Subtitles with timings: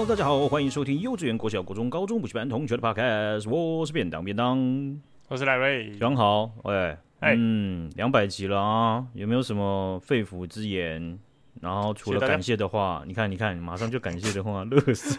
[0.00, 4.98] Hello，大家好，欢迎收听幼稚园、国小、国中、高中补习班同学的 Podcast，我是便当便当，
[5.28, 11.18] 我是赖瑞，讲好，喂，嗯，两百集了啊，有没有什么肺腑之言？
[11.60, 15.18] 然后除了感谢的话，你看，你看，马上就感谢的话， 乐色，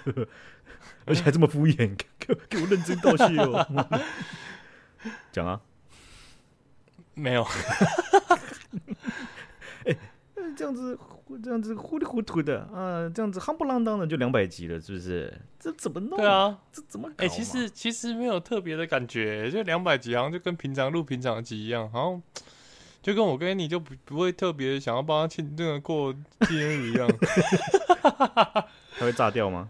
[1.05, 3.63] 而且还这么敷衍，给给我认真道谢哦，
[5.31, 5.61] 讲啊，
[7.13, 7.45] 没有。
[10.57, 10.97] 这样子，
[11.37, 15.33] 这样子糊里糊涂的啊，这样子夯不啷当的就两百集了，是不是？
[15.59, 16.17] 这怎么弄？
[16.17, 17.15] 对啊，这怎么搞？
[17.17, 22.21] 哎、欸，其实其实没有特别的感觉，就两百集好像就跟平常录平常的集一样，好像
[23.01, 26.13] 就跟我跟你就不不会特别想要帮他庆那个过
[26.47, 27.09] 纪念日一样。
[28.01, 29.69] 他会炸掉吗？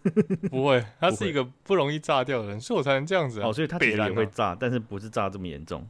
[0.50, 3.48] 不会，他是一个不容易炸掉的人，所以我才能这样子、啊。
[3.48, 5.86] 哦，所以他其实也会炸，但是不是炸这么严重。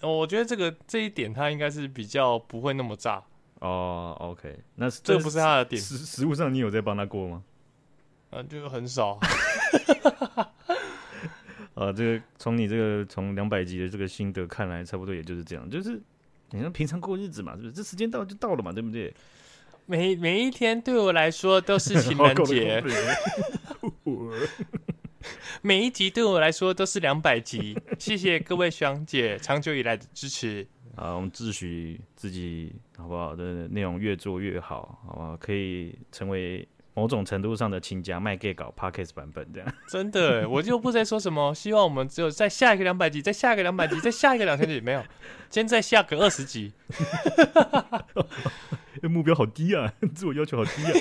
[0.00, 3.22] 我觉得这个这一点他应该是比较不会那么炸。
[3.66, 5.82] 哦、oh,，OK，那这不是他的点。
[5.82, 7.42] 实实物上，你有在帮他过吗？
[8.30, 9.18] 啊，就很少。
[11.74, 16.00] 啊， 这个从你这个从两百集的这个心得看来，差不多也就是这样，就是
[16.50, 17.72] 你像平常过日子嘛，是不是？
[17.72, 19.12] 这时间到就到了嘛，对不对？
[19.86, 22.80] 每每一天对我来说都是情 人节。
[25.60, 27.76] 每一集对我来说都是两百集。
[27.98, 30.64] 谢谢各位学长姐长久以来的支持。
[30.96, 33.36] 啊，我们自诩自己好不好？
[33.36, 35.36] 的内容越做越好，好不好？
[35.36, 39.74] 可以成为某种程度上的亲家卖给搞 Podcast 版本这样。
[39.86, 41.54] 真的，我就不再说什么。
[41.54, 45.02] 希望我们只有在下一个两百集，再下一个两百集，再下一个两千集，没有，
[45.50, 46.72] 今天再下个二十集。
[49.02, 50.92] 目标好低啊，自我要求好低啊。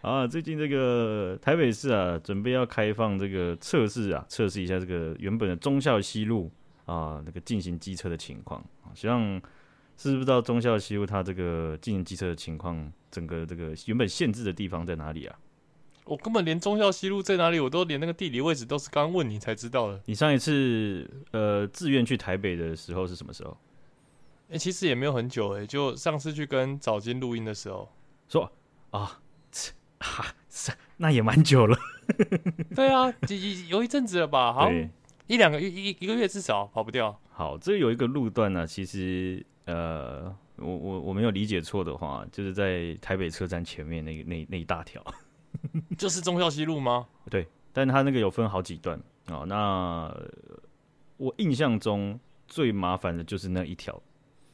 [0.00, 6.50] 啊，最近这个台北市啊，准备要开放这个测试啊，测试一下这个原本的忠孝西路。
[6.88, 8.64] 啊，那个进行机车的情况，
[8.94, 9.40] 希望
[9.98, 15.38] 是不知道忠孝西路它这个进行机车的情况，整个这个原本限制的地方在哪里啊？
[16.04, 20.00] 我根本连忠孝西路在哪里，我都连那个地理位置都是刚问你才知道的。
[20.06, 23.54] 你上一次呃自愿去台北的时候是什么时候？
[24.48, 27.86] 哎、欸，其实也没有很久哎、欸，就上次去跟早金录音的时候。
[28.26, 28.50] 说
[28.92, 29.20] 啊，
[30.00, 30.34] 哈，
[30.96, 31.78] 那也蛮久了。
[32.74, 33.12] 对啊，
[33.68, 34.54] 有一阵子了吧？
[34.54, 34.70] 好。
[35.28, 37.16] 一两个月一一个月至少跑不掉。
[37.30, 45.04] 好，这有一个路段呢、啊，其实呃，我我我没有理解错的话，就是在台北车站前面那那那一大条，
[45.98, 47.06] 就是忠孝西路吗？
[47.30, 49.46] 对，但它那个有分好几段啊、哦。
[49.46, 50.12] 那
[51.18, 54.02] 我印象中最麻烦的就是那一条，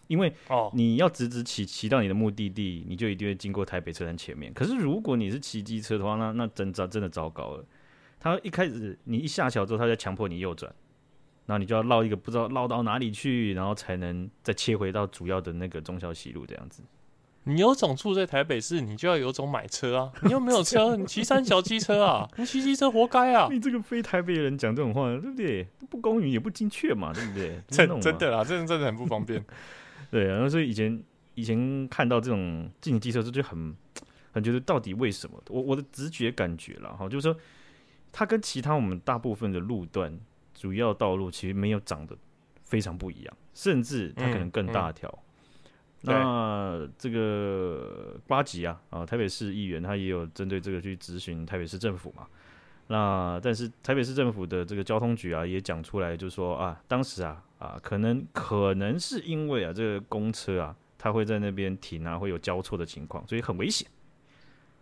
[0.08, 4.52] 因为哦，你要直直骑骑到你的目的地，你就一定会经过台北车站前面。
[4.52, 7.64] 可是如果你是骑机车的话，那那真糟真的糟糕了。
[8.24, 10.74] 他一开始，你一下桥之后，他就强迫你右转，
[11.44, 16.82] 然后你就要绕一个不知道绕到哪里去，然后才能再切回到主要的那个中小西路这样子。
[17.42, 20.12] 你有种住在台北市，你就要有种买车啊！
[20.22, 22.26] 你又没有车，你骑三小机车啊？
[22.38, 23.46] 你骑机车活该啊！
[23.50, 25.68] 你这个非台北人讲这种话，对不对？
[25.90, 27.60] 不公允也不精确嘛，对不对？
[27.68, 29.44] 真真的啊，真的真的很不方便。
[30.10, 30.98] 对啊，然后所以以前
[31.34, 33.76] 以前看到这种进机车就就很
[34.32, 35.38] 很觉得到底为什么？
[35.50, 37.38] 我我的直觉感觉了哈，就是说。
[38.16, 40.16] 它跟其他我们大部分的路段
[40.54, 42.16] 主要道路其实没有长得
[42.62, 45.08] 非常不一样，甚至它可能更大条。
[46.02, 52.26] 嗯嗯、那这个呱吉啊啊，台北市议员他也有针对这个去咨询台北市政府嘛。
[52.86, 63.88] 那但是台北市政府的这个交通局啊也讲出来，就说啊，当时啊啊，可能可能是因为啊这个公车啊，它会在那边停啊，会有交错的情况，所以很危险。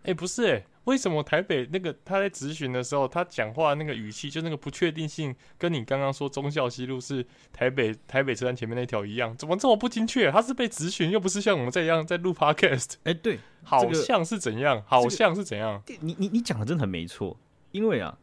[0.02, 10.30] 哎、欸，不是为什么台北那个他在质询的时候，他讲话那个语气，就那个不确定性，跟你刚刚说忠孝西路是台北台北车站前面那条一样，怎么这么不精确？
[10.30, 12.94] 他是被质询，又不是像我们这样在录 podcast。
[13.04, 14.76] 哎、欸，对，好像是怎样？
[14.76, 15.80] 这个、好像是怎样？
[15.86, 17.38] 这个、你你你讲的真的很没错，
[17.70, 18.18] 因为啊，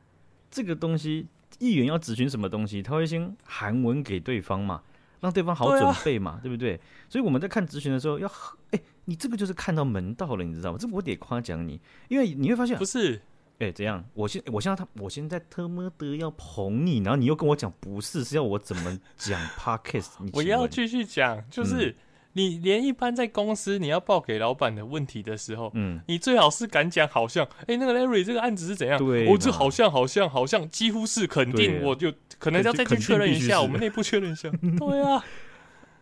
[0.51, 1.27] 这个东西
[1.59, 4.81] 议员要质询什么东西，他会先韩文给对方嘛。
[5.21, 6.79] 让对方好准备嘛，对，啊、对不对？
[7.09, 8.33] 所以我们在看质询的时候要，要
[8.71, 8.79] 哎，
[9.09, 10.77] 你这个就是看到门道了，你知道吗？
[10.79, 13.19] 这我得夸奖你，因为你会发现不是，
[13.57, 14.05] 哎，怎样？
[14.13, 20.09] 我现我现在他，我现在特么的要捧你，然后你又跟我讲不是，是要我怎么讲 Podcast？
[20.33, 21.89] 我要继续讲，就是。
[21.89, 21.95] 嗯
[22.33, 28.99] 你连一般在公司你要报给老板的问题的时候，嗯，你最好是敢讲，好像，哎、欸，那个 Larry 这个案子是怎样？
[29.03, 34.47] 对，我这好像好像好像几乎是肯定，我就可能要再去确认一下，我们内部确认一下。
[34.77, 35.25] 对啊，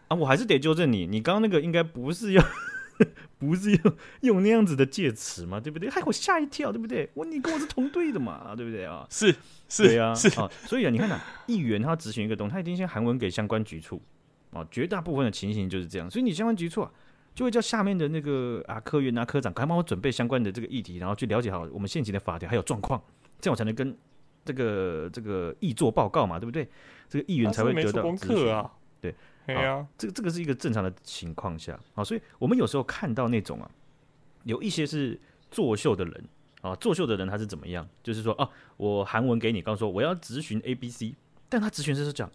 [0.09, 2.44] 啊，我还是得纠正你，你刚刚那个应该不是要，
[3.38, 5.89] 不是用用那样子的介词嘛，对不对？
[5.89, 7.09] 害我吓一跳，对不对？
[7.13, 9.05] 我你跟我是同队的嘛，对不对啊？
[9.09, 9.33] 是
[9.69, 14.01] 是，对啊，是啊，所以啊，你看呐、啊，议员他执行一个东西，他一定先韩文给相关局处。
[14.51, 16.89] 啊，绝大部分的情形就是这样，所以你相关局处啊，
[17.35, 22.99] 就会叫下面的那个啊科员啊科长，赶快帮我准备相关的这个议题，然后去了解好我们现行的法条还有状况，
[23.41, 23.95] 这样我才能跟
[24.45, 26.67] 这个这个议作报告嘛，对不对？
[27.09, 28.71] 这个议员才会得到功课啊。
[29.01, 29.13] 对，
[29.47, 33.71] 对啊，这个这个是一个正常的情况下啊，所以我们有时候看到那种啊，
[34.44, 36.23] 有一些是作秀的人
[36.61, 37.88] 啊，作秀的人他是怎么样？
[38.03, 41.15] 就是说啊，我韩文给你，刚说我要咨询 A B C，
[41.47, 42.29] 但他咨询是讲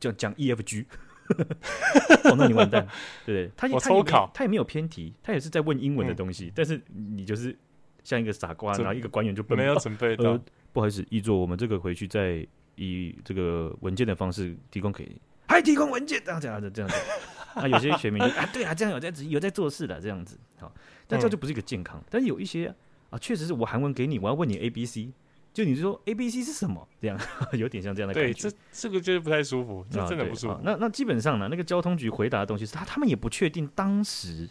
[0.00, 0.86] 讲讲 E F G，
[2.24, 2.86] 哦，那你完蛋，
[3.26, 3.50] 对不对？
[3.56, 7.54] 他也他也他也没有偏题，他也是在问英文的东西，嗯、但是你就是
[8.02, 10.40] 像一个傻瓜，然后一个官员就没有准备到、呃，
[10.72, 15.20] 不好意思，议座，我们这个回去再以这个文件的方式提供给你。
[15.46, 16.96] 还提供文件，这样这样子这样子，
[17.54, 20.72] 啊，有些选民就啊，对啊，这样有在有在做事的这样子，好，
[21.06, 22.00] 但这就不是一个健康。
[22.00, 22.74] 嗯、但是有一些
[23.10, 25.12] 啊，确实是我韩文给你，我要问你 A B C，
[25.52, 26.88] 就你就说 A B C 是什么？
[27.00, 27.18] 这样
[27.52, 28.32] 有点像这样的感觉。
[28.32, 30.54] 对，这这个就是不太舒服，这真的不舒服。
[30.54, 34.48] 啊、那那基本上呢，那个交通局回答的东西是他他们也不确定当时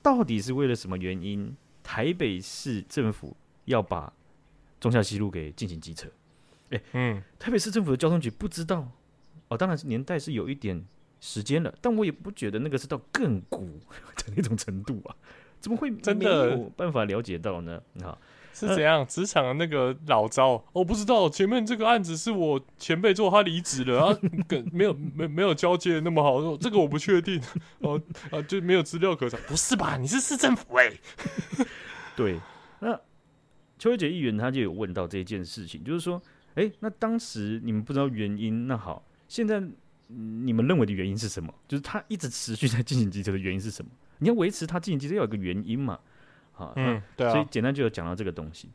[0.00, 4.12] 到底是为了什么原因，台北市政府要把
[4.78, 6.08] 中孝西路给进行机车。
[6.70, 8.88] 哎，嗯，台北市政府的交通局不知道。
[9.48, 10.84] 哦，当然是年代是有一点
[11.20, 13.66] 时间了，但我也不觉得那个是到亘古
[14.16, 15.14] 的那种程度啊，
[15.60, 17.80] 怎么会真的没有办法了解到呢？
[18.02, 18.16] 啊，
[18.52, 19.06] 是怎样？
[19.06, 21.28] 职场的那个老招，我不知道。
[21.28, 27.40] 前面这个案子是我前辈做，他离职了啊，跟没有没没有交接那么好，这个我不确定。
[27.80, 28.00] 哦
[28.30, 29.38] 啊，就没有资料可查。
[29.46, 29.96] 不是吧？
[29.96, 31.00] 你是市政府哎、欸？
[32.16, 32.40] 对，
[32.80, 32.98] 那
[33.78, 36.20] 邱威杰议员他就有问到这件事情，就是说，
[36.54, 39.05] 哎、欸，那当时你们不知道原因，那好。
[39.28, 39.62] 现在
[40.08, 41.52] 你们认为的原因是什么？
[41.66, 43.90] 就是他一直持续在进行机车的原因是什么？
[44.18, 45.98] 你要维持他进行机车要有个原因嘛？
[46.54, 47.32] 啊，嗯，对啊。
[47.32, 48.70] 所以简单就有讲到这个东西，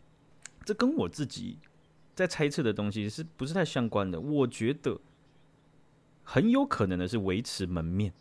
[0.64, 1.58] 这跟我自己
[2.14, 4.20] 在猜测的东西是不是太相关的？
[4.20, 5.00] 我觉得
[6.24, 8.14] 很有可能的是维持门面，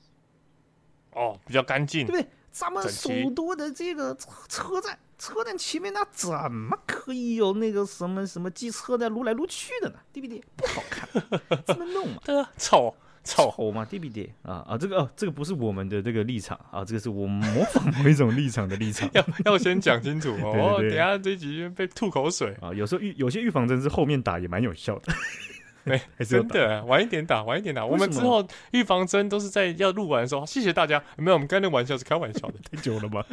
[1.12, 2.30] 哦，比较干净，对不对？
[2.50, 4.14] 咱们首都的这个
[4.48, 9.96] 车站，车站前面那怎么可以有那个什么什么机车在撸来撸去的呢？
[10.12, 10.42] 对不对？
[10.56, 11.08] 不好看，
[11.66, 12.20] 这么弄嘛？
[12.24, 14.32] 对啊，丑丑丑嘛，对不对？
[14.42, 19.08] 啊啊，这个哦，这个不是我们的这个立场啊，这个是我们模仿某一种立场的立场。
[19.12, 22.72] 要要先讲清楚 哦，对对对，等下这集被吐口水啊。
[22.72, 25.12] 有时候预有些预防针是后面打也蛮有效的。
[25.84, 27.84] 没，真的晚一点打，晚一点打。
[27.84, 30.44] 我们之后预防针都是在要录完的时候。
[30.46, 31.02] 谢谢大家。
[31.16, 33.24] 没有，我们刚才那玩笑是开玩笑的，太久了吧？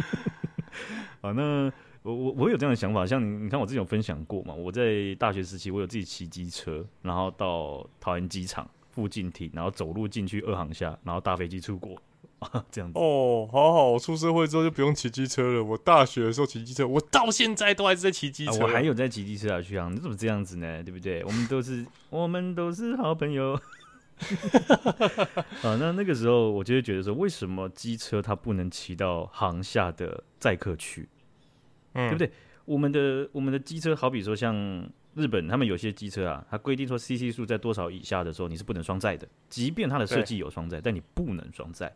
[1.27, 1.69] 好，那
[2.03, 4.53] 我我我有这样的想法，像你，你看我之前有分享过嘛？
[4.53, 12.01] 我在大学时期，我有自己骑机车，然后到桃园机场附近停，然后走路进去二航下，然后搭飞机出国。
[12.39, 15.63] 啊，这样子哦，好好，我出社会之后就不用骑机车了。
[15.63, 20.83] 我大学的时候骑机车，我到现在都还是在骑机车，啊，我还有在骑机车啊，徐阳，你怎么这样子呢？
[20.83, 21.23] 对不对？
[21.25, 23.59] 我们都是，我们都是好朋友。
[25.63, 31.09] 啊，那那个时候我就会觉得说，为什么机车它不能骑到航下的载客区？
[31.97, 32.31] 嗯，对不对？
[32.65, 34.55] 我们的我们的机车，好比说像
[35.15, 41.93] 日本，他们有些机车啊，它规定说 CC 数在多少以下的时候，你是不能双载的，即便它的设计有双载，但你不能双载。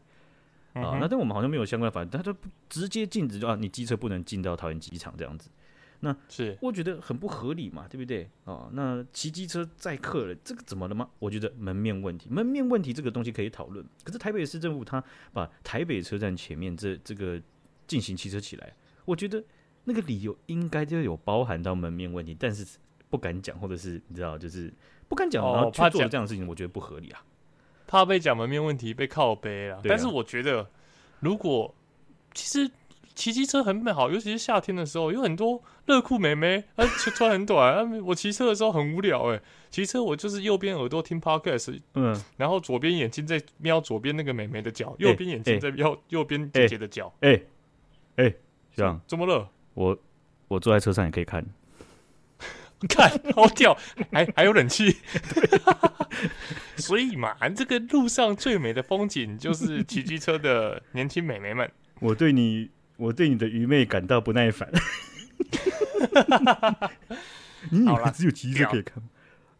[0.74, 2.34] 啊，那但我们好像没有相关法律，他就
[2.70, 5.50] 直接禁止，就啊，你机车不能进到桃园机场这样子。
[6.00, 8.28] 那是我觉得很不合理嘛，对不对？
[8.46, 11.08] 啊，那骑机车载客了，这个怎么了吗？
[11.20, 13.86] 我觉得门面问题，门面问题这个东西可以讨论。
[14.06, 17.40] 可是台北市政府他把台北车站前面这这个
[17.86, 18.74] 进行骑车起来，
[19.04, 19.44] 我觉得
[19.84, 22.66] 那个理由应该就有包含到门面问题，但是
[23.10, 24.74] 不敢讲，或者是你知道，就是
[25.08, 27.24] 不敢讲，然后去做这样的事情，我觉得不合理啊。
[27.88, 30.70] 怕被讲门面问题被靠背啊，但是我觉得，
[31.20, 31.76] 如果
[32.34, 32.72] 其实
[33.14, 37.76] 骑机车很美好，尤其是夏天的时候，有很多热裤妹妹，啊，穿很短。
[37.76, 47.42] 啊，我骑车的时候很无聊，哎，骑车我就是右边耳朵听 podcast，嗯，然后左边眼睛在瞄左边那个美眉的脚，右边眼睛在瞄右边姐姐的脚，哎，
[48.16, 48.34] 哎，
[48.74, 49.02] 这样。
[49.06, 49.98] 这么热，我
[50.48, 51.46] 我坐在车上也可以看。
[52.90, 53.78] 看，好屌，
[54.12, 54.98] 还还有冷气，
[56.78, 61.72] 所以嘛，这个路上最美的风景就是骑机车的年轻美眉们。
[62.02, 64.68] 我对你，我对你的愚昧感到不耐烦。
[67.70, 69.04] 你以为只有骑车可以看，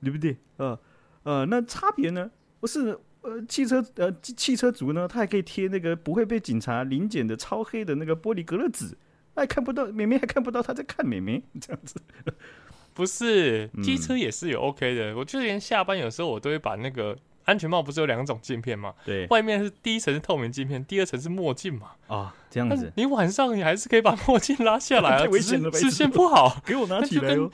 [0.04, 0.36] 对不对？
[0.58, 0.80] 呃
[1.22, 2.32] 呃，那差别呢？
[2.60, 8.98] 不是呃，汽车呃，汽车族呢，他还可以贴那个不会被警察临检的超黑的那个玻璃隔热纸，
[9.36, 12.02] 还看不到明明，还看不到他在看明明， 这样子。
[12.94, 15.14] 不是，机车也是有 OK 的。
[15.14, 18.94] 嗯、我就连下班有时候我都会把那个安全帽，不是有两种镜片吗？
[19.06, 21.92] 对，外面是第一层是透明镜片，第二层是墨镜嘛。
[22.08, 22.92] 啊，这样子。
[22.98, 26.62] 你晚上你还是可以把墨镜拉下来 危险了，视线不好。
[26.66, 27.50] 给我拿起来哟。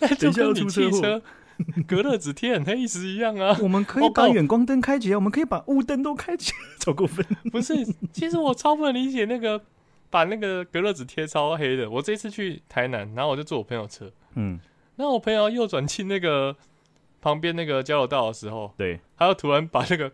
[0.00, 1.22] 那就跟你汽车，
[1.86, 3.56] 隔热纸贴很黑时一样啊。
[3.62, 7.24] 我们可以把远光灯开起来，我们可以把雾灯都开起来，超过分。
[7.52, 7.74] 不是，
[8.12, 9.62] 其实我超不能理解那个
[10.10, 11.90] 把那个隔热纸贴超黑的。
[11.90, 14.58] 我这次去台南，然后我就坐我朋友车，嗯，
[14.96, 16.54] 然后我朋友右转进那个
[17.20, 20.10] 旁边那个交流道的时候，对，他又突然把那个，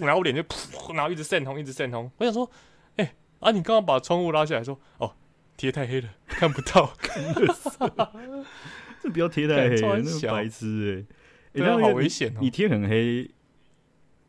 [0.00, 2.10] 然后我脸就噗，然后一直渗红，一直渗红。
[2.18, 2.50] 我想说，
[2.96, 5.12] 哎、欸，啊，你刚刚把窗户拉下来说，哦。
[5.56, 6.92] 贴太黑了，看不到。
[9.00, 11.06] 这不要贴太黑，那白痴
[11.54, 11.62] 哎、欸！
[11.62, 12.38] 哎、欸，好危险哦！
[12.40, 13.30] 你贴很黑，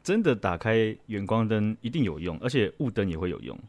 [0.03, 3.60] 真的打开远光灯一定有用，而且雾灯也会有用。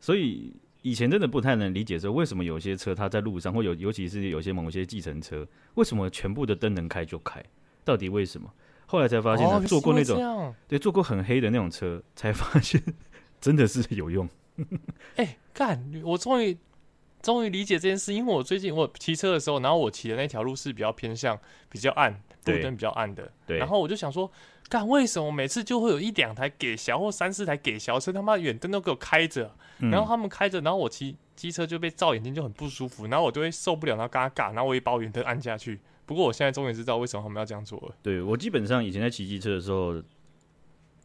[0.00, 0.54] 所以
[0.86, 7.44] 以前真的不太能理解说，为什么有些车它在路上，或有尤其是有些某些计程车，为什么全部的灯能开就开？
[7.84, 8.48] 到底为什么？
[8.86, 12.80] 后来才发现，坐过那种对坐过很黑的那种车，才发现
[13.40, 14.28] 真的是有用。
[15.16, 15.84] 哎、欸，干！
[16.04, 16.56] 我终于。
[17.22, 21.36] 终于理解这件事，因为我最近我骑车的时候，然后我骑的那条路是比较偏向
[21.68, 22.12] 比较暗，
[22.44, 23.32] 路灯比较暗的。
[23.44, 23.58] 对。
[23.58, 24.30] 然后我就想说，
[24.68, 35.78] 干为什么每次就会有一两台给小或三四台给小车，他妈远灯都给我开着，嗯，然后他们开着，然后我骑机车就被照眼睛就很不舒服，然后我就会受不了，然后嘎嘎，然后我一把远灯按下去。
[36.04, 37.94] 不过我现在终于知道为什么他们要这样做了。
[38.02, 40.02] 对，我基本上以前在骑机车的时候，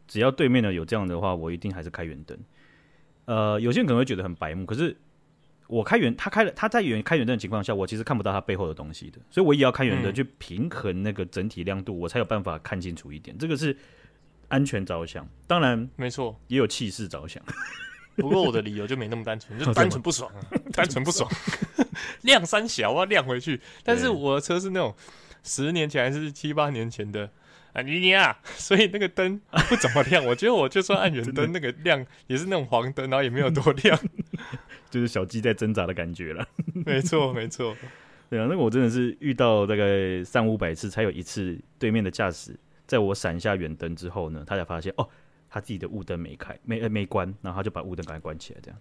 [0.08, 2.38] 只要对面的有这样的话，我一定还是开远灯。
[3.26, 4.98] 呃，有些人可能会觉得很白目，可是。
[5.72, 13.38] 我开远，他开了，他在远开远灯的情况下，我其实看不到他背后的东西的，所以我也要开远灯去平衡那个整体亮度，我才有办法看清楚一点。
[13.38, 13.76] 这个是
[14.50, 17.42] 安全着想，当然没错，也有气势着想。
[18.18, 20.44] 不过我的理由就没那么单纯， 就单纯不爽啊，
[20.76, 21.32] 单纯不爽，
[22.24, 23.62] 亮三小我要亮回去。
[23.82, 24.94] 但是我的车是那种
[25.42, 27.30] 十年前还是七八年前的。
[27.74, 30.26] 啊，你你啊， 所以那个灯不怎么亮。
[30.26, 34.00] 我觉得我就算按远灯，那个亮也是那种黄灯，然后也没有多亮，
[34.90, 36.48] 就是小鸡在挣扎的感觉了。
[36.74, 37.76] 没错，没错。
[38.30, 45.08] 对啊，那个我真的是遇到大概三五百次，才有一次对面的驾驶在我闪下远灯之后呢，他才发现哦，
[45.50, 48.80] 他自己的雾灯没开，没没关，然后他就把雾灯赶快关起来，这样。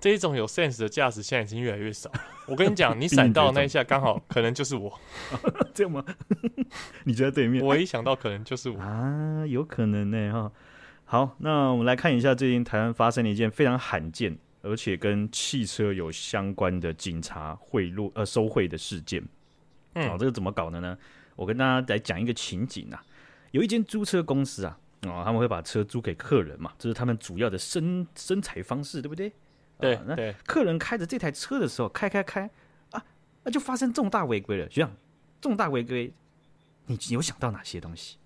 [0.00, 2.10] 这一种有 sense 的驾驶现在已经越来越少。
[2.46, 4.98] 我跟你讲， 你闪到那一下刚好可能就是我，
[5.74, 6.04] 这样吗？
[7.04, 7.64] 你就在对面。
[7.64, 10.52] 我一想到可能就是我啊，有可能呢哈。
[11.04, 19.24] 好，那我们来看一下最近台湾发生了一件非常罕见而且跟汽车有相关的警察贿赂呃收贿的事件。
[19.94, 20.96] 嗯，这个怎么搞的呢？
[21.34, 23.02] 我跟大家来讲一个情景啊，
[23.52, 29.32] 有一间租车公司啊，哦，他们会把车租给客人嘛，这是他们主要的生生财方式，对不对？
[29.78, 32.50] 对，那客人开着这台车的时候，开开开
[32.90, 33.04] 啊，
[33.44, 34.68] 那就发生重大违规了。
[34.68, 34.90] 学长，
[35.40, 36.12] 重大违规，
[36.86, 38.18] 你有想到哪些东西？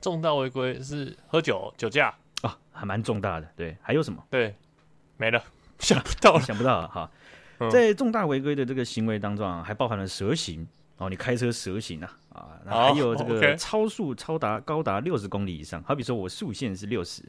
[0.00, 3.48] 重大违规是喝酒、酒驾啊，还蛮重大的。
[3.56, 4.22] 对，还有什么？
[4.30, 4.54] 对，
[5.16, 5.42] 没了，
[5.80, 7.10] 想不到了，想不到了哈。
[7.70, 10.64] 在重大违规的这个行为当中啊，还包含了蛇行
[10.98, 17.22] 哦，你开车蛇行啊啊，那还有这个超速超达高达六十公里以上，好比说我速限是六十，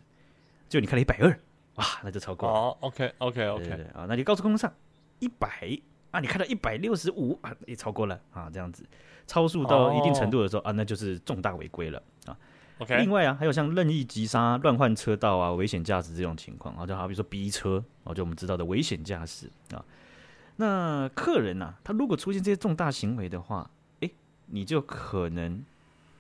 [0.68, 1.40] 就你开了一百二。
[1.80, 2.54] 哇，那就超过了。
[2.54, 4.72] 哦，OK，OK，OK，对对啊，那你高速公路上
[5.20, 5.80] 一百
[6.12, 8.84] 啊，你开到一百六十五啊，也超过了啊，这样子
[9.26, 10.70] 超速到一定程度的时候、oh.
[10.70, 12.38] 啊，那就是重大违规了啊。
[12.80, 19.84] OK，另外啊，还有像任意急刹、乱换车道啊、危险驾驶这种情况啊，就好比说逼车啊，就我们知道的危险驾驶啊。
[20.58, 23.70] 那客人呐、啊，他如果出现这些重大行为的话，
[24.02, 24.14] 哎、欸，
[24.48, 25.64] 你就可能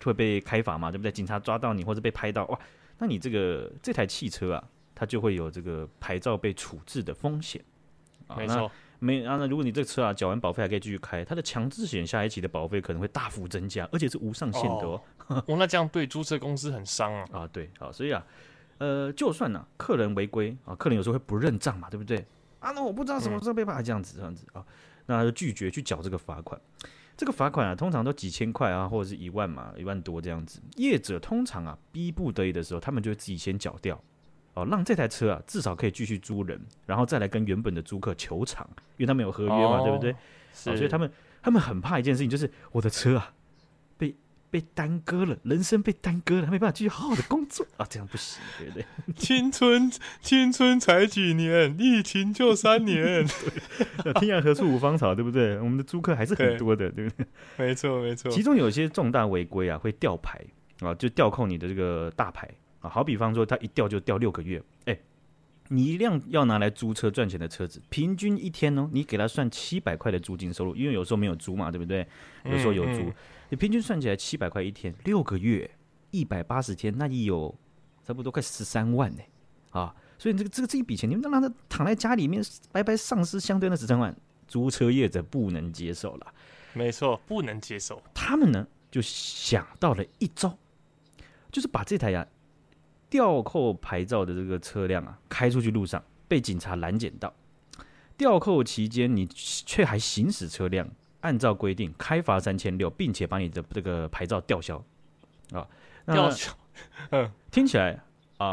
[0.04, 1.12] 会被开罚嘛，对不对？
[1.12, 2.60] 警察抓到你或者被拍到哇，
[3.00, 4.64] 那你这个这台汽车啊。
[5.00, 7.64] 它就会有这个牌照被处置的风险，
[8.36, 8.70] 没错。
[9.02, 15.02] 没啊，那如果你这个车啊缴完保费还可以继续开，它的强制险下一期的保费可能会大幅增加，而且是无上限的哦。
[15.28, 17.26] 哦，那这样对租车公司很伤啊。
[17.32, 18.22] 啊，对，好，所以啊，
[18.80, 22.18] 呃，就算呢、啊，客人违规啊，客人有时候会不认账嘛，对不对？
[22.60, 24.66] 啊，那我不知道什么时候被罚，这样子，这样子啊，
[25.06, 26.60] 那他就拒绝去缴这个罚款。
[27.16, 30.62] 这个罚款啊，通常都几千块啊，或者是一万嘛，一万多这样子。
[30.76, 34.02] 业者通常啊，逼不得已的时候，他们就会自己先缴掉。
[34.62, 40.16] 哦，让这台车啊至少可以继续租人，然后再来跟原本的租客求偿，因为他们有合约嘛，哦、对不对？
[40.54, 41.12] 是、哦，所以他们
[41.42, 43.34] 他们很怕一件事情，就是我的车啊
[43.98, 44.16] 被
[44.52, 48.86] 被耽搁了，人生被耽搁了，他没办法继续好好的工作啊，这样不行，对不对？
[49.16, 53.26] 青春青春才几年，疫情就三年，
[54.20, 55.58] 天涯何处无芳草，对不对？
[55.60, 57.28] 我们的租客还是很多的，对，对不对？
[57.68, 60.42] 没错没错，其中有一些重大违规啊，会吊牌
[60.80, 62.50] 啊，就吊扣你的这个大牌。
[62.80, 65.02] 啊，好比方说，他一掉就掉六个月，哎、欸，
[65.68, 72.08] 你一辆要拿来租车赚钱的车子，平均一天哦，你给他算七百块的租金收入，因为有时候没有租嘛，对不对？
[72.46, 73.14] 有时候有租，嗯嗯、
[73.50, 75.70] 你平均算起来七百块一天，六个月
[76.12, 77.54] 一百八十天，那你有
[78.04, 79.22] 差不多快十三万呢，
[79.72, 84.16] 啊，所以这个这个这一笔钱，你们让他躺在家里面白白丧失相对的十三万，
[84.48, 86.34] 租车业者不能接受了，
[86.74, 88.02] 没错，不能接受。
[88.14, 90.58] 他们呢，就想到了一招，
[91.52, 92.28] 就是把这台呀、啊、
[93.10, 97.34] 吊扣牌照的这个车辆啊开出去路上，被警察拦检到。
[98.16, 100.88] 吊扣期间，你却还行驶车辆，
[101.22, 104.84] 按照规定开罚三千六，并且把你的这个牌照吊销
[105.54, 105.66] 啊！
[106.06, 106.52] 吊销，
[107.12, 107.94] 嗯，听起来
[108.38, 108.46] 啊、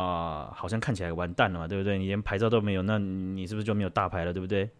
[0.46, 1.98] 呃，好像看起来完蛋了嘛，对不对？
[1.98, 4.70] 你连牌照都没有，那你是不是就没有大牌了，对不对？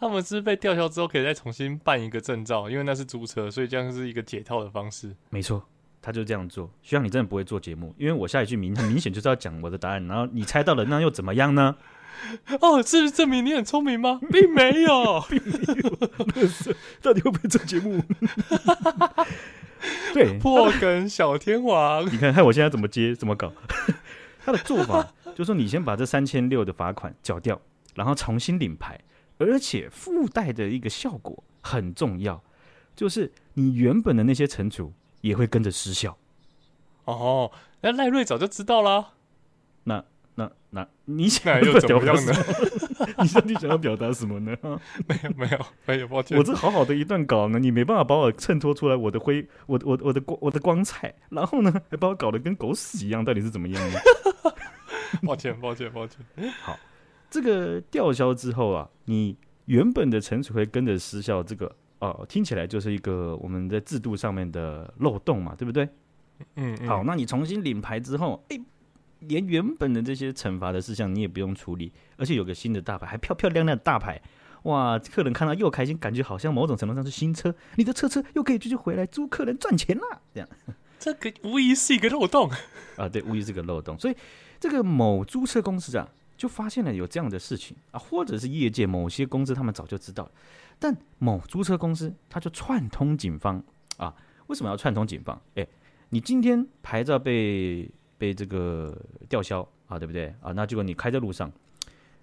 [0.00, 5.14] 他们是被吊销之后可以再重新办一个证照，因为那是租车，所以这样是一个解套的方式。
[5.30, 5.64] 没错，
[6.02, 6.68] 他就这样做。
[6.82, 11.76] 希望你真的不会做节目，因为我下一句明很明显就是要讲我的答案，然后你猜到了，那又怎么样呢？
[12.60, 14.20] 哦，是不是证明你很聪明吗？
[14.30, 16.46] 并没有， 并没有。
[17.00, 18.02] 到底会不会做节目？
[20.14, 23.52] 对，破梗小天王， 你看，看我现在怎么接，怎么搞？
[24.44, 27.60] 他的做法就是说，你先把这三千六的罚款缴掉，
[27.94, 29.00] 然后重新领牌，
[29.38, 32.42] 而且附带的一个效果很重要，
[32.94, 36.16] 就是你原本的那些惩处也会跟着失效。
[37.06, 37.50] 哦，
[37.80, 39.14] 那赖瑞早就知道啦。
[39.84, 40.04] 那。
[40.34, 42.32] 那那你想要怎么样呢？
[43.20, 44.56] 你到底想要表达什么呢？
[45.06, 46.38] 没有没有没有，抱歉。
[46.38, 53.98] 我这好好的一段稿呢，你没办法把我衬托出来我的辉，我我我的光我的光彩，然后呢还把我搞得跟狗屎一样，到底是怎么样呢？
[55.22, 56.16] 抱歉抱歉抱歉。
[56.62, 56.78] 好，
[57.28, 59.36] 这个吊销之后啊，你
[59.66, 61.72] 原本的陈楚辉跟着失效，这个哦、
[62.02, 65.88] 呃，听起来就是一个我们在制度上面的漏洞嘛，对不对？
[66.56, 66.88] 嗯，嗯。
[66.88, 68.60] 好，那你重新领牌之后，哎。
[69.28, 74.20] 连原本的这些惩罚的事项你也不用处理，而且有个新的大牌，还漂漂亮亮的大牌，
[74.64, 74.98] 哇！
[74.98, 80.20] 客人看到又开心，感觉好像某种程度上是新车，你的车车又可以继续回来租客人赚钱啦。
[80.34, 80.48] 这样，
[80.98, 82.50] 这个无疑是一个漏洞
[82.98, 83.96] 啊，对，无疑是个漏洞。
[83.96, 84.16] 所以
[84.58, 90.32] 这个某租车公司啊，就发现了有这样的事情啊，或者是业界某些公司他们早就知道了，
[90.82, 93.62] 但某租车公司他就串通警方
[93.96, 94.12] 啊，
[94.48, 95.40] 为什么要串通警方？
[95.54, 95.64] 哎，
[96.10, 97.88] 你今天牌照被。
[98.22, 98.96] 被这个
[99.28, 100.52] 吊销啊，对不对啊？
[100.52, 101.50] 那结果你开在路上，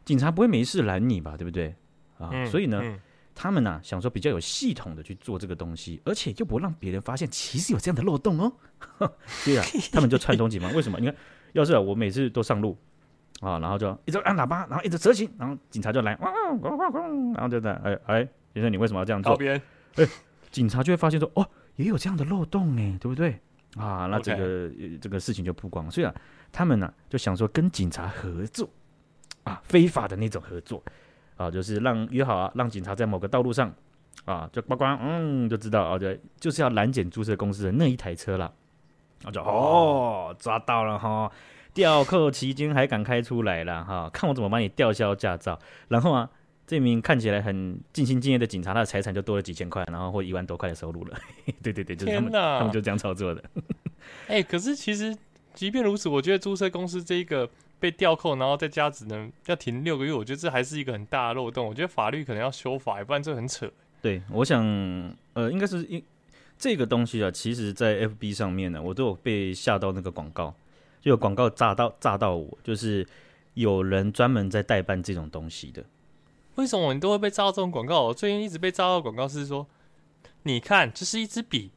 [0.06, 1.36] 警察不会没事拦你吧？
[1.36, 1.76] 对不对
[2.18, 2.30] 啊？
[2.32, 2.98] 嗯、所以呢，嗯、
[3.36, 8.50] 他们呢、啊、想说比较有系统的去做这个东西，而且又不让别人发现，其实有这样的漏洞哦。
[9.44, 10.74] 对啊， 他们就串通警方。
[10.74, 10.98] 为什么？
[11.02, 11.16] 你看，
[11.52, 12.78] 要是、啊、我每次都上路
[13.42, 19.36] 啊，然后就一直按喇叭，然后一直直行，然后警察就来，然后就在哎哎，先生你为什么要这样做？
[19.38, 19.62] 边
[19.96, 20.08] 哎，
[20.52, 23.40] 警察就会发现说，哦，也有这样的漏洞哎，对不对？
[23.78, 25.92] 啊，那这个.这个事情就曝光了。
[25.92, 26.14] 所以啊，
[26.52, 28.68] 他们呢、啊、就想说跟警察合作
[29.44, 30.84] 啊，非法的那种合作
[31.38, 33.72] 啊，就是让约好啊，让警察在某个道路上
[34.26, 38.52] 啊，就曝光，嗯，就知道啊，对，就是要拦检注册公司的那一台车了。
[39.26, 41.32] 我就哦，抓到了哈，
[41.74, 45.60] 吊扣期间还敢开出来了哈，看我怎么把你吊销驾照。
[45.90, 46.30] 然后啊。
[46.70, 51.18] 这名看起来很尽心尽业的警察，他的财产就多了几千块，然后或一万多块的收入了。
[51.64, 53.44] 对对对，就是他们，他们就这样操作的。
[54.30, 55.18] 哎、欸，可是其实
[55.56, 61.66] 即便如此，我觉得租车公司这一个被吊扣，然后在家只能要停六个月，我觉得这还是一个很大的漏洞。
[61.66, 63.68] 我觉得法律可能要修法，不然这很扯。
[64.00, 64.64] 对，我想
[65.34, 66.00] 呃，应该是因
[66.60, 70.54] 这个东西啊，其实在 FB 上面呢，我都有被吓到那个广告，
[71.02, 73.04] 就有广告炸到炸到我，就是
[73.56, 75.84] 有人专门在代办这种东西的。
[76.60, 78.02] 为什么你都会被招到这种广告？
[78.04, 79.66] 我最近一直被招到广告是说，
[80.44, 81.72] 你看，这是一支笔，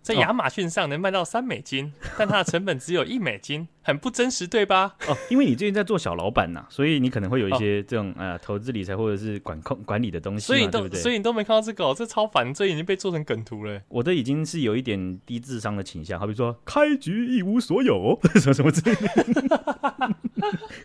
[0.00, 4.96] 在亚马逊上能卖到三美金，哦、 但它的成本只有一美金，很不真实，对吧？
[5.06, 13.82] 哦，因为你最近在做小老板呐，所以你可能会有一些这种、哦、呃投资理财或者是管控管理的东西，所以你都所以你都没看到这个、哦，这超烦，这已经被做成梗图了。
[13.88, 19.58] 我的已经是有一点低智商的倾向，好比说开局一无所有， 什么什么之类的，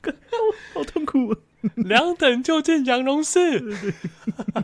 [0.74, 1.34] 好痛苦。
[1.76, 3.60] 两等就见杨荣世，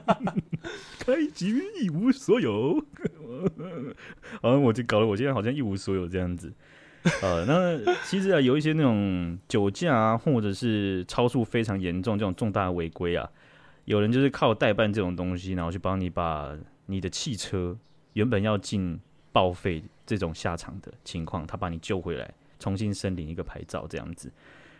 [0.99, 2.83] 开局一无所有，
[4.41, 6.51] 好像我就搞得我现在好像一无所有这样子。
[7.21, 13.29] 呃，那其实啊，有一些那种酒驾啊，或者是超速非常严重这种重大违规啊，
[13.85, 16.53] 有人就是靠代办这种东西，然后去帮你把
[16.88, 17.77] 你的汽车
[18.13, 18.99] 原本要进
[19.31, 24.29] 报废这种下场的情况，他把你救回来，重新申领一个牌照这样子。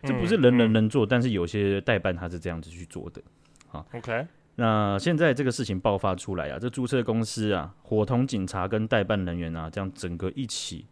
[0.03, 3.21] 这不是人人能做，但是有些代办他是这样子去做的。
[3.67, 4.25] 好，OK。
[4.55, 10.85] 那现在这个事情爆发出来啊，这注册公司啊，伙同警察跟代办人员啊，这样整个一起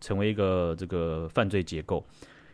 [0.00, 2.04] 成为一个这个犯罪结构。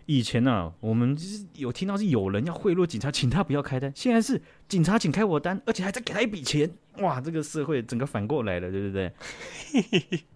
[0.06, 3.92] 以前呢、啊，我们就是有听到是有人要贿赂警察，请他不要开单。
[3.94, 6.70] 现在是警察请开我单，而且还在给他一笔钱。
[6.98, 9.12] 哇，这个社会整个反过来了，对不对？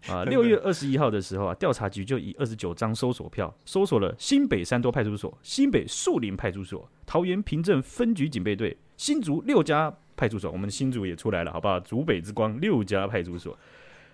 [0.13, 10.51] 啊，六月二十一号的时候啊，调查局就以二十九张搜索票，搜索了新北三多派出所、新北树林派出所、桃园平镇分局警备队、新竹六家派出所。
[10.51, 11.79] 我们新竹也出来了，好不好？
[11.81, 13.57] 竹北之光六家派出所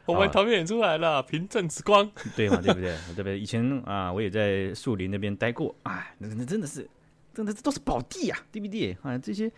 [0.07, 2.61] 我们桃园也出来了，凭证之光，对嘛？
[2.61, 2.97] 对不对？
[3.09, 3.39] 对不对？
[3.39, 6.89] 以前啊，我也在树林那边待过，哎，那那真的是，
[7.35, 8.97] 真的这都是宝地啊，对不对？
[9.03, 9.51] 啊，这些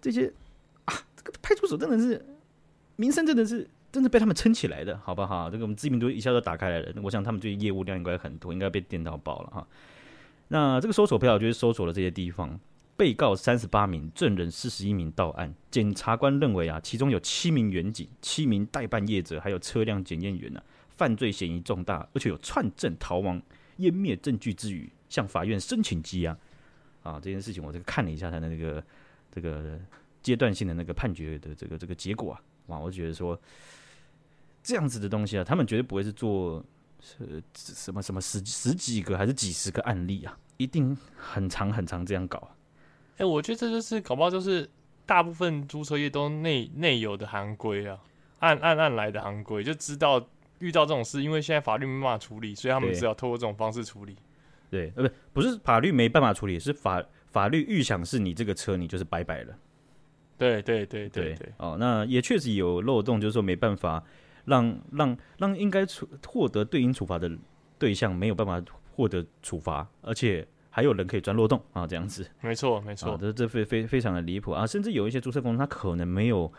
[0.00, 0.32] 这些
[0.86, 2.24] 啊，这个派出所真的是
[2.96, 5.50] 名声真的是真的被他们撑起来的，好不好？
[5.50, 9.66] 这个我们知名度一下就打开来了，我想他们这些业务量应该很多，应该被电到爆了哈。
[10.48, 12.58] 那这个搜索票就是搜索了这些地方。
[13.00, 15.54] 被告三十八名，证人四十一名到案。
[15.70, 20.62] 检察官认为啊，其中有七名员警、七名代办业者，还有车辆检验员呢、
[20.98, 23.40] 犯罪嫌疑重大，而且有串证逃亡、
[23.78, 26.36] 湮灭证据之余，向法院申请羁押。
[27.02, 28.84] 啊，这件事情我这个看了一下他的那个
[29.34, 29.80] 这个
[30.22, 33.40] 阶段性的那个判决的这个这个结果啊，哇，我觉得说
[34.62, 36.62] 这样子的东西啊，他们绝对不会是做
[37.00, 42.54] 是什么什么十十几个还是几十个案例啊，一定很长很长这样搞。
[43.20, 44.66] 哎、欸，我觉得这就是搞不好就是
[45.04, 47.98] 大部分租车业都内内有的行规啊，
[48.38, 50.26] 按按按来的行规，就知道
[50.60, 54.16] 遇到这种事，因为现在法律没办法处理，所以他们只要透过这种方式处理。
[54.70, 59.54] 对，呃，不，不是法律没办法处理，是法法律预想是你这个车，你就是拜拜了。
[60.38, 61.52] 对对对对对，对。
[61.58, 64.02] 哦，那也确实有漏洞，就是说没办法
[64.46, 67.30] 让让让应该处获得对应处罚的
[67.78, 68.62] 对象没有办法
[68.94, 70.48] 获得处罚，而且。
[70.80, 74.66] 还有人可以钻漏洞啊，这样子，没错没错，这这非非非常的离谱啊！
[74.66, 76.50] 甚至有一些租车公司，他可能没有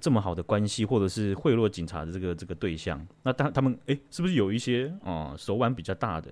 [0.00, 3.04] 这么好的关系，或者是贿赂警察的这个这个对象。
[3.24, 6.30] 那他他们哎，是不是有一些哦、嗯、手腕比较大的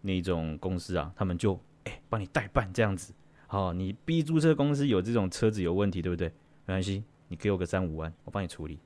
[0.00, 1.12] 那种公司啊？
[1.14, 3.12] 他们就哎帮你代办这样子，
[3.46, 6.28] 好，你逼租车公司有这种车子有问题，对不对？
[6.64, 8.78] 没关系，你给我个三五万，我帮你处理。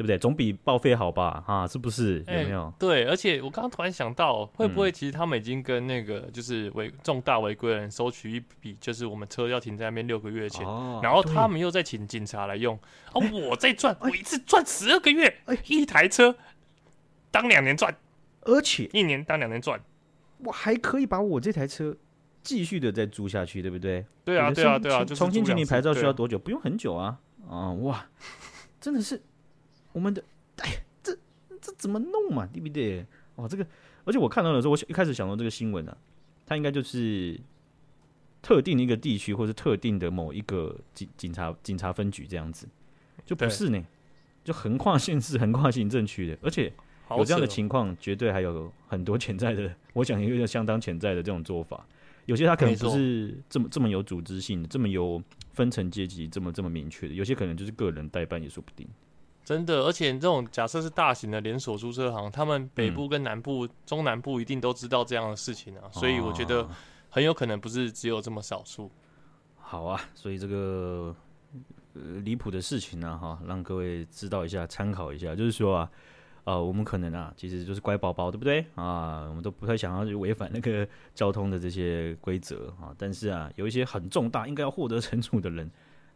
[0.00, 0.16] 对不对？
[0.16, 1.44] 总比报废好吧？
[1.46, 2.20] 哈，是不是？
[2.20, 2.62] 有没有？
[2.62, 12.74] 欸、对，而且我刚刚突然想到，会不会其实他们已经跟那个就是违重大违规的人收取一笔，就是我们车要停在那边六个月的钱，哦、然后他们又再请警察来用，
[13.12, 16.34] 啊，我再赚，我一次赚十二个月，哎，一台车
[17.30, 17.94] 当两年赚，
[18.46, 19.78] 而且一年当两年赚，
[20.38, 21.94] 我还可以把我这台车
[22.42, 24.06] 继续的再租下去，对不对？
[24.24, 26.38] 对啊，对啊，对啊，重新请你牌照需要多久？
[26.38, 28.06] 不用很久啊，啊，哇，
[28.80, 29.22] 真的是。
[29.92, 30.22] 我们的
[30.58, 31.16] 哎，这
[31.60, 32.46] 这怎么弄嘛？
[32.52, 33.04] 对不对？
[33.36, 33.66] 哦，这个，
[34.04, 35.96] 而且我看到的时候，我一开始想到这个新闻啊，
[36.46, 37.40] 它应该就是
[38.42, 42.66] 特定的一个地区，或是特定的某一个警警察警察分局这样子，
[43.24, 43.82] 就不是呢，
[44.44, 46.72] 就横跨县市、横跨行政区的，而且
[47.10, 51.86] 有这样的情况，绝对还有很多潜在的，我想一个相当潜在的这种做法，
[52.26, 55.22] 有些他可能不是这么这么有组织性的，这么有
[55.52, 58.86] 分层阶级，这么这么明确的，有些可能就是个人代办也说不定。
[59.50, 66.64] 真的，而且这种假设是大型的连锁租车行，他们北部跟南部、嗯、中南部一定都知道这样的事情啊，所以我觉得
[67.08, 68.88] 很有可能不是只有这么少数。
[69.58, 71.12] 好啊，所以这个
[71.94, 75.90] 呃离谱的事情呢、啊，哈，让各位知道一下，参考一下，就是说啊，
[76.44, 79.26] 呃，我们可能啊，其实就是乖宝宝，对不对啊？
[79.28, 85.68] 我们都不太想要去违反那个交通的这些规则啊，但是啊，有一些很重大应该要获得惩处的人。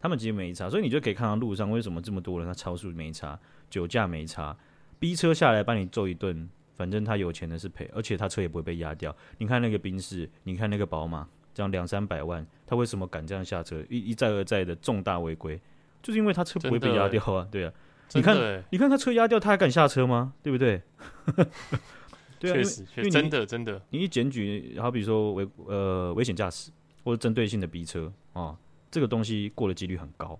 [0.04, 3.40] 他们其实没差，所以你就可以看到路上为什么这么多人他超速没差，
[3.70, 4.54] 酒驾没差，
[4.98, 9.16] 逼车下来把你揍一顿，反正他有钱的是赔，而且他车也不会被压掉。
[9.38, 13.82] 你看那个宾士，你看那个宝马，这样两三百万，他为什么敢这样下车？
[13.88, 15.58] 一一再而再的重大违规，
[16.02, 17.48] 就是因为他车不会被压掉啊。
[17.50, 17.72] 对啊，
[18.12, 20.34] 你看你看他车压掉，他还敢下车吗？
[20.42, 20.82] 对不对？
[22.38, 26.70] 对啊，确实，因为真的真的，你一检举，好比说违呃危险驾驶
[27.04, 28.54] 或者针对性的逼车啊。
[28.94, 30.38] 这个东西过的几率很高，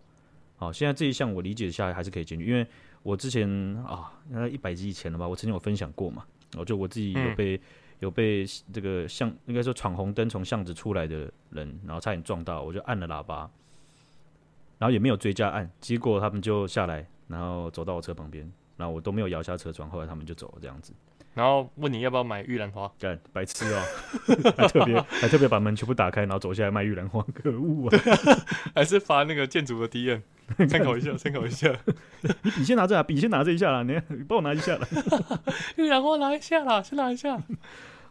[0.55, 2.65] 好，现在这一项我理解下来还是可以进去，因为
[3.03, 6.25] 我之前啊，那一百集以前了吧，我曾经有分享过嘛，
[6.57, 7.61] 我就我自己有被、嗯、
[7.99, 13.51] 有被这个巷应该说闯红灯从巷子出来的人，然后差点撞到，我就按了喇叭，
[14.79, 20.93] 然后也没有追加按，结果他们就下来，然后走到我车旁边，然后我都没有摇下车窗，后来他们就走了这样子。
[21.35, 22.91] 然后问你要不要买玉兰花？
[22.99, 27.99] 干白痴哦、喔， 还特别还特别把门全部打开，然后走下来卖玉兰花，可恶啊！
[28.75, 30.21] 还是发那个建筑的 DM，
[30.69, 31.77] 参考一下， 参考一下。
[32.43, 34.87] 你笔先拿着啊，笔先拿着一下啦，你你帮我拿一下啦。
[35.77, 37.37] 玉兰花拿一下啦，先拿一下。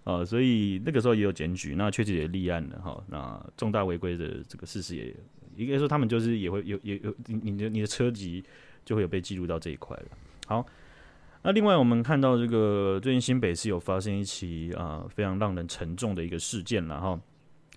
[0.04, 3.02] 哦，所以那个时候也有检举，那确实也立案了哈。
[3.08, 5.16] 那重大违规的这个事实也
[5.56, 8.44] 应该说他们就是也会有有有你你的你的车籍
[8.84, 10.06] 就会有被记录到这一块了。
[10.46, 10.66] 好。
[11.46, 17.20] 那另外，我们看到这个最近新北市有发生一起啊非常让人沉重的一个事件了哈，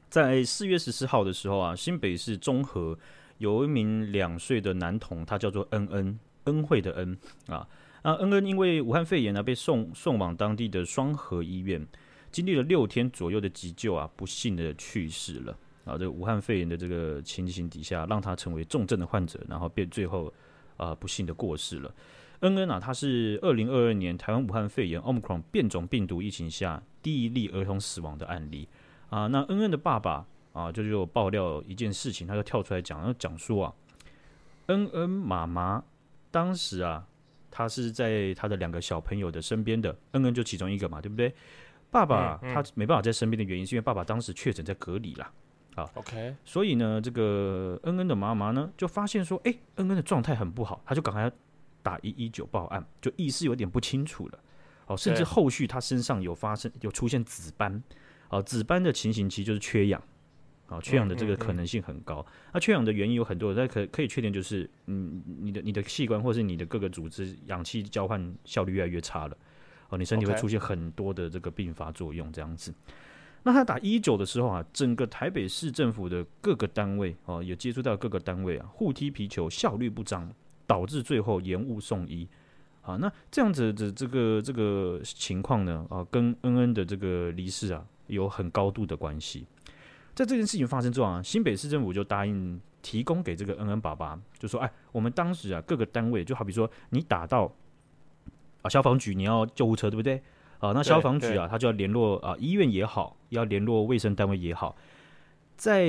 [0.09, 2.97] 在四月十四号的时候啊，新北市中和
[3.39, 7.67] 有一名两岁的男童，他叫做恩恩，恩惠的恩啊，
[8.05, 11.85] 那恩恩因为武汉肺炎呢被送送往当地的双和医院，
[12.31, 15.99] 经历了六天左右的急救啊，不幸的去世了啊。
[15.99, 20.33] 这个武汉肺炎的这个情形底下，让他成为重症的患者，然后变最后
[20.77, 21.93] 啊不幸的过世了。
[22.41, 28.69] 恩恩啊，他是二零二二年台湾武汉肺炎 Omicron 变种病毒疫情下第一例儿童死亡的案例
[29.11, 29.27] 啊。
[29.27, 33.75] 那恩恩的爸爸啊，就有爆料一件事情，他就跳出来讲，要讲说啊，
[34.67, 35.83] 恩恩妈妈
[36.31, 37.07] 当时啊，
[37.51, 41.35] 他是在他的两个小朋友的身边的，恩恩就其中一个嘛，对不对？
[41.91, 45.33] 爸爸他没办法在身边的原因，是因为爸爸当时确诊在隔离啦。
[45.77, 51.31] 啊，OK，所以呢，这个恩恩的妈妈呢，就发现说，哎，恩恩的状态很不好，他就赶快
[51.87, 54.39] 打一一九报案，就意识有点不清楚了。
[54.89, 57.81] 哦，甚至后续他身上有发生有出现紫斑，
[58.29, 60.03] 哦，紫斑的情形其实就是缺氧，
[60.67, 62.27] 啊，缺氧的这个可能性很高。
[62.53, 69.37] 那缺氧的原因有很多，但可可以确定就是，嗯，你的你的器官或是你的各个组织氧气交换效率越来越差了，
[69.91, 72.75] 哦，你身体会出现很多的这个并发作用，这样子。
[73.45, 80.33] 那他打一一九的时候啊，整个台北市政府的各个单位哦，也接触到各个单位啊，互踢皮球，效率不彰，
[80.67, 82.29] 导致最后延误送医。
[82.83, 89.45] 啊，那这样子的这个这个情况呢，啊，跟恩恩的这个离世啊，有很高度的关系。
[90.15, 97.53] 在这件事情发生之后啊，新北市政府就答应提供给这个恩恩爸爸，就说，哎，我们当时啊，各个单位就好比说，你打到
[98.63, 100.23] 啊消防局，你要救护车，对不对？
[100.61, 104.77] 啊，那消防局啊，他就要联络啊医院也好，要联络卫生单位也好，
[105.57, 105.89] 在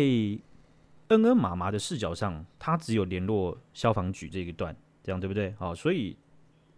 [1.09, 5.53] 恩恩妈妈的视角上，他只有联络消防局这一段，这样对不对？
[5.57, 6.17] 好，所以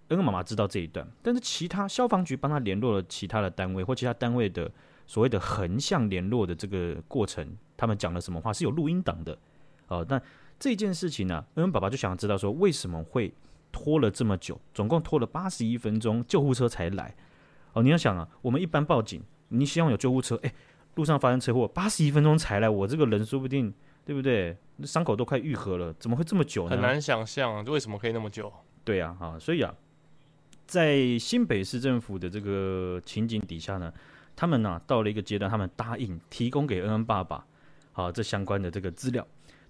[0.10, 4.72] 恩恩妈妈知道这一段，但是其他消防局帮他联络了其他的单位或其他单位的
[5.08, 9.38] 所谓的横向联络的这个过程，他们讲了什么话是有录音档的。
[9.88, 10.22] 哦，那
[10.60, 13.34] 这件事情呢，恩恩爸爸就想要知道说为什么会
[13.72, 17.16] 拖了这么久，总共拖了八十一分钟，救护车才来。
[17.74, 20.54] 哦，你要想啊，我们一般报警，你希望有救护车，哎，
[20.96, 23.74] 路上发生车祸，八十一分钟才来，我这个人说不定，
[24.10, 24.58] 对不对？
[24.86, 26.72] 伤口都快愈合了，怎么会这么久呢？
[26.72, 28.52] 很难想象，为什么可以那么久？
[28.84, 29.72] 对呀，啊，所以啊，
[30.66, 33.94] 在新北市政府的这个情景底下呢，
[34.36, 37.46] 他们呢，啊，到了一个阶段，他们答应提供给恩恩爸爸，
[37.94, 39.24] 啊，这相关的这个资料，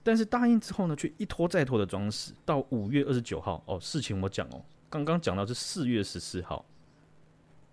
[0.03, 6.63] 但是答应之后呢，却一拖再拖的装死，到五月二十九号，哦，事情我讲哦，刚刚讲到是四月十四号。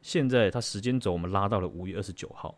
[0.03, 2.53] 现在他时间轴我们拉到了五月二十九号，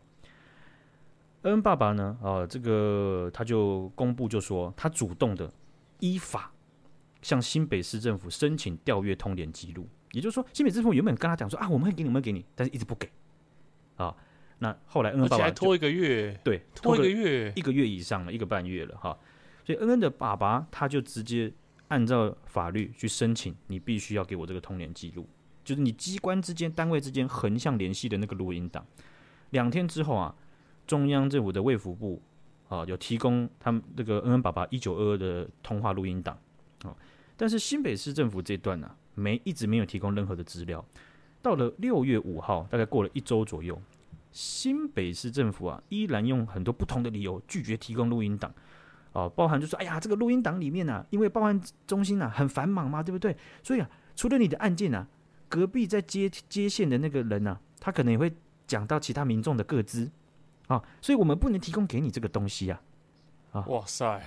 [1.43, 5.51] 恩恩爸爸呢啊，这个他就公布就说他主动的
[5.99, 6.51] 依法
[7.21, 13.09] 向新北市政府申请调阅通联记录，也就是说新北市政府原本跟他讲说啊，我们会给你们给你，但是一直不给
[13.95, 14.15] 啊。
[14.61, 19.17] 那后来恩恩爸爸还拖一个月，对，拖一个月，一个月以上了，一个半月了哈。
[19.65, 21.49] 所以恩恩的爸爸他就直接
[21.87, 25.25] 按照法律去申请，你必须要给我这个通联记录。
[25.63, 28.85] 就是你机关之间、单位之间横向联系的那个录音档。
[29.51, 30.35] 两天之后啊，
[30.89, 32.19] 中央政府的卫福部
[32.67, 36.35] 啊有提供他们这个恩恩爸爸一九二二的通话录音档
[36.83, 36.89] 啊，
[37.37, 40.83] 但是新北市政府这段呢、啊，没一直没有提供任何的资料。
[41.43, 43.79] 到了六月五号，大概过了一周左右，
[44.31, 48.51] 新北市政府啊依然用很多不同的理由拒绝提供录音档
[49.13, 53.37] 啊，包含就说哎呀，这个录音档里面啊，因为报案中心啊很繁忙嘛，对不对？
[53.61, 55.07] 所以啊，除了你的案件啊。
[55.51, 58.31] 隔壁在接接线的那个人呢、啊，他可能也会
[58.67, 60.07] 讲到其他民众的个资
[60.69, 62.79] 啊，所以我们不能提供给你这个东西呀、
[63.51, 63.59] 啊。
[63.59, 64.21] 啊，哇塞，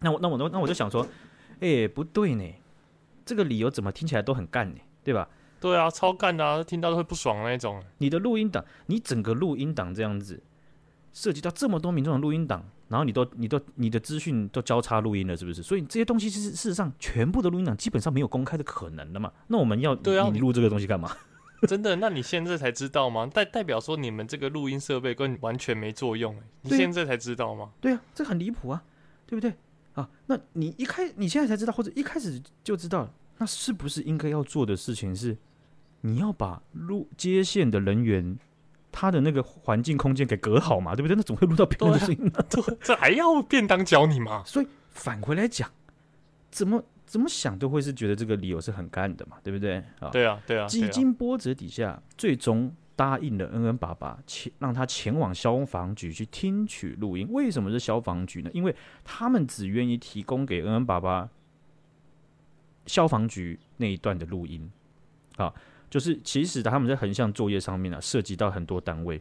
[0.00, 1.02] 那我那我那我就想说，
[1.60, 2.44] 哎、欸，不对呢，
[3.24, 4.76] 这个理由怎么听起来都很干呢？
[5.02, 5.26] 对吧？
[5.60, 7.82] 对啊，超干的、啊，听到都会不爽那种。
[7.98, 10.42] 你的录音档，你整个录音档这样子，
[11.12, 12.62] 涉及到这么多民众的录音档。
[12.88, 15.62] 然后你都你都你的资讯都交叉录音了，是不是？
[15.62, 19.32] 所以这些东西其实事实上全部的录音档基本上没有公开的可能的嘛。
[19.48, 21.10] 那我们要对啊，你录这个东西干嘛？
[21.68, 21.96] 真的？
[21.96, 23.26] 那你现在才知道吗？
[23.26, 26.36] 代代表说你们这个录音设备跟完全没作用？
[26.62, 27.70] 你现在才知道吗？
[27.80, 28.82] 对啊，这很离谱啊，
[29.26, 29.54] 对不对？
[29.94, 35.36] 啊，那你一开你现在才知道，或者一开始就知道，那是不是应该要做的事情是，
[36.00, 38.38] 你要把录接线的人员。
[38.96, 41.16] 他的那个环境空间给隔好嘛，对不对？
[41.16, 42.32] 那总会录到别人的声音
[42.80, 44.44] 这还要便当教你吗？
[44.46, 45.68] 所以返回来讲，
[46.48, 49.76] 怎么怎么想都会是觉得这个理由是很干的嘛，对不对？
[50.00, 50.66] 啊，对啊，对啊。
[50.66, 57.28] 几经波折底下，最终答应了恩恩爸爸前让他前往消防局去听取录音。
[57.30, 58.50] 为什么是消防局呢？
[58.52, 61.28] 因为他们只愿意提供给恩恩爸爸
[62.86, 64.70] 消防局那一段的录音
[65.36, 65.52] 啊。
[65.90, 69.20] 就是其实他们在横向作业上面呢、啊，涉及到很多单位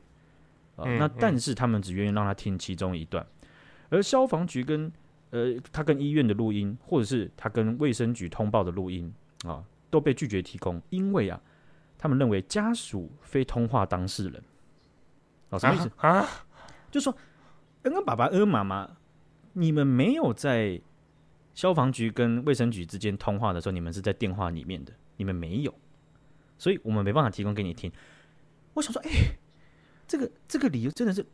[0.76, 3.24] 啊，那但是他们只愿意让他听其中一段，
[3.90, 4.92] 而消防局跟
[5.34, 9.12] 呃他跟医院的录音，或者是他跟卫生局通报的录音
[9.46, 11.42] 啊，都被拒绝提供，因为啊，
[11.98, 14.44] 他们认为家属非通话当事人。
[15.50, 16.10] 哦，什么意思啊？
[16.20, 16.30] 啊
[16.92, 17.12] 就说
[17.82, 18.88] 恩恩爸爸、恩恩妈妈，
[19.54, 20.80] 你们没有在
[21.56, 25.74] 消防局跟卫生局之间通话的时候，你们是在电话里面的，你们没有，
[26.60, 27.92] 所以我们没办法提供给你听。
[28.76, 29.38] 我想说，哎、欸，
[30.08, 31.26] 这个这个理由真的是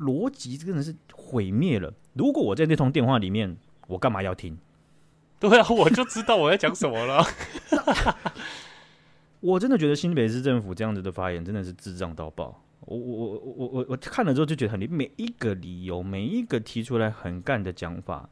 [0.00, 1.92] 逻辑真的是毁灭了。
[2.14, 4.58] 如果我在那通电话里面，我干嘛要听？
[5.38, 7.24] 对啊，我就知道我在讲什么了。
[9.40, 12.62] 我真的觉得新北市政府这样子的发言真的是智障到爆。
[12.80, 18.28] 我我我我我我看了之后就觉得很离，每一个理由，每一个提出来很干的讲法，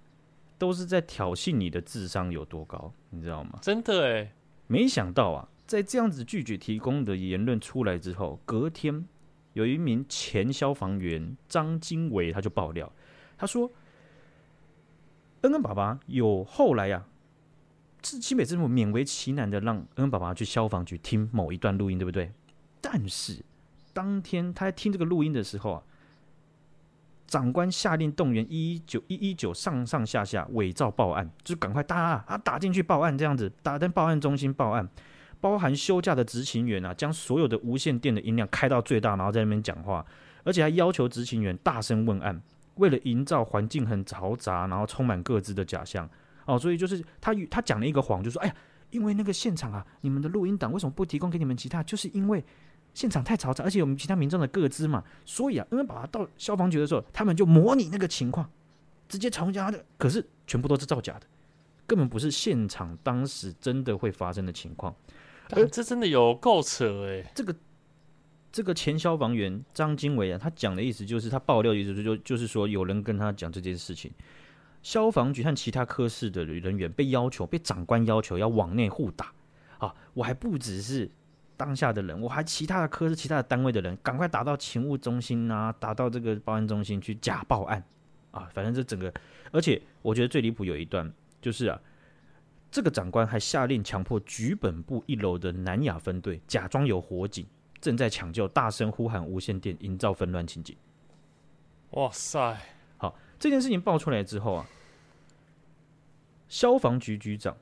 [0.59, 3.59] 都是在挑衅你的智商有多高，你知道吗？
[3.63, 4.33] 真的哎，
[4.67, 9.07] 没想到啊，在这样子拒绝提供的言论出来之后，隔天
[9.59, 12.91] 有一名前消防员张经纬他就爆料，
[13.37, 13.71] 他说。
[15.43, 22.33] 恩恩爸爸有后来呀、啊，是新北政府勉为其难的让恩恩爸爸去消防局听某一段录音，对不对？
[22.81, 23.41] 但是
[23.93, 25.83] 当天他在听这个录音的时候啊，
[27.29, 34.89] 长官下令动员一一九一一九上上下下伪造报案，就是赶快打啊，打进去报案，这样子打在报案中心报案，
[35.41, 40.05] 包含休假的执勤员啊，将所有的无线电的音量开到最大，然后在那边讲话，
[40.45, 42.41] 而且还要求执勤员大声问案。
[42.77, 46.09] 为了营造环境很嘈杂，然后充满各自的假象，
[46.45, 48.55] 哦，所以就是他他讲了一个谎，就说：“哎呀，
[48.91, 51.83] 因为那个现场啊，你们的录音档为什么不提供给你们其他？
[51.83, 52.45] 就是因为
[52.95, 55.03] 现场太嘈杂，而且有其他民众的个资嘛。
[55.25, 58.49] 所以啊，因为把他到消防局的时候，他们就模拟那个情况，
[59.09, 61.27] 直接重讲的，可是全部都是造假的，
[61.85, 64.95] 根本不是现场当时真的会发生的情况。
[65.51, 67.55] 而这真的有够扯诶，这个。”
[68.51, 74.11] 这个前消防员张经纬啊，他讲的意思就是他爆料的意思就就是说有人跟他讲这件事情，
[74.83, 79.31] 消防局和其他科室的人员被要求被长官要求要往内互打
[79.79, 81.09] 啊，我还不只是
[81.59, 87.85] 当下的人，我还其他的科室、其他的单位的人，赶快打到勤务中心啊，打到这个报案中心去假报案
[88.31, 89.13] 啊，反正这整个，
[89.53, 91.79] 而且我觉得最离谱有一段就是啊，
[92.71, 97.47] 这个长官还下令强迫局本部一楼的南亚分队假装有火警。
[97.81, 100.77] 正在抢救，大声呼喊无线电，营造纷乱情景。
[101.91, 102.61] 哇塞！
[102.97, 104.67] 好，这件事情爆出来之后啊，
[106.49, 107.57] 消防局局长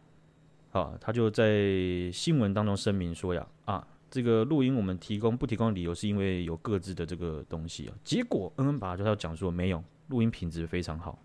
[0.72, 7.94] 啊，他就在新闻当中声明说呀，啊，这个录音我们提供不提供理由是因为有各自的这个东西啊。
[8.02, 11.18] 结果恩恩爸就要讲说，没有，录音品质非常好，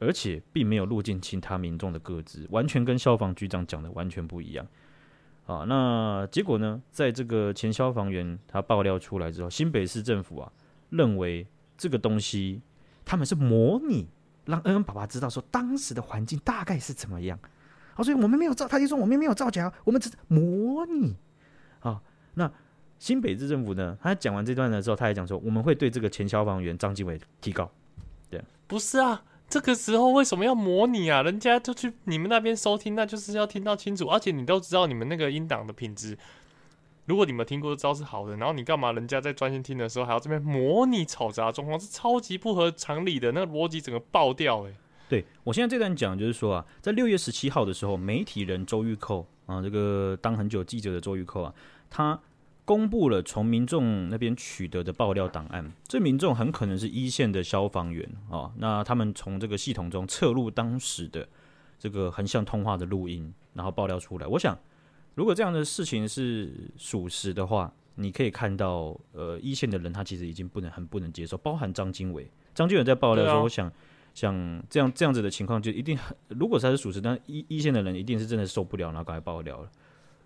[0.00, 4.66] 而且并没有录进其他民众的个资，完全跟消防局长讲的完全不一样。
[5.46, 6.80] 啊，那结果呢？
[6.90, 10.52] 在这个前消防员他爆料出来之后，新北市政府啊
[10.90, 12.62] 认为这个东西
[13.04, 14.08] 他们是模拟，
[14.44, 17.38] 让恩恩爸爸知道说当时的环境大概是怎么样。
[17.94, 21.16] 好，所以我们没有造，他就说我们没有造假，我们只是模拟。
[21.80, 22.00] 啊，
[22.34, 22.50] 那
[22.98, 23.98] 新北市政府呢？
[24.00, 27.68] 他讲完这段的时候，他还讲说我们会对这个前消防员张继伟提告。
[28.30, 29.20] 对，不是啊。
[29.50, 31.22] 这个时候为什么要模拟啊？
[31.22, 36.16] 人家就去你们那边收听，那就是要听到清楚，而且你都知道你们那个音档的品质。
[37.06, 38.92] 如果你们听过，知道是好的，然后你干嘛？
[38.92, 44.72] 人家在专心听的时候还要这边模拟嘈杂状况，是超级不合常理的，那个逻辑整个爆掉哎。
[45.08, 51.52] 对，我现在这段讲就是说啊，在六月十七号的时候，媒体人周玉蔻啊，这个当很久记者的周玉蔻啊，
[51.90, 52.20] 他。
[52.70, 58.52] 公布了从民众那边取得的爆料档案，这民众很可能是一线的消防员啊。
[58.58, 61.28] 那他们从这个系统中测录当时的
[61.80, 64.26] 这个横向通话的录音，然后爆料出来。
[64.28, 64.56] 我想，
[65.16, 72.30] 如果这样的事情是属实的话，你可以看到，呃，一线的人他其实已经不能很不能接受，包含张经纬。
[72.54, 73.68] 张经纬在爆料说，我想
[74.14, 79.68] 像这样这样子的情况，就一定很，如果他是属实，但一一线的人一定是真的受不了，然后赶快爆料了。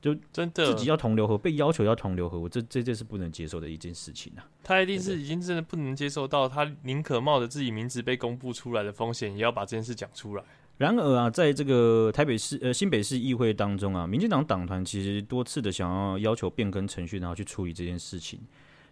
[0.05, 4.45] 就真的自己要同流合，被要求要同流合污，我这这这是不能接受的一件事情啊！
[4.63, 10.45] 他一定是已经真的不能接受到，他宁可冒着自己名字被公布出来的风险，也要把这件事讲出来。
[10.77, 18.39] 然而啊，在这个台北市呃新北市议会当中啊，民进党党团其实多次的想要要求变更程序，然后去处理这件事情，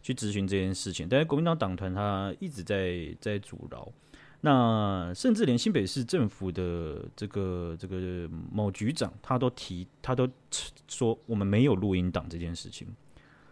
[0.02, 3.92] 去质询这件事情，但是国民党党团他一直在在阻挠。
[4.44, 10.28] 那甚至连新北市政府的这个这个某局长，他都提，他都
[10.88, 12.88] 说我们没有录音档这件事情，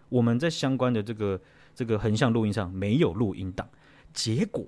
[0.08, 1.40] 我们在相关的这个
[1.76, 3.68] 这个横向录音上没有录音档。
[4.12, 4.66] 结果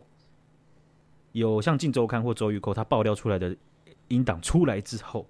[1.33, 3.57] 有像《镜周刊》或周玉蔻他爆料出来的
[4.07, 5.29] 音档出来之后，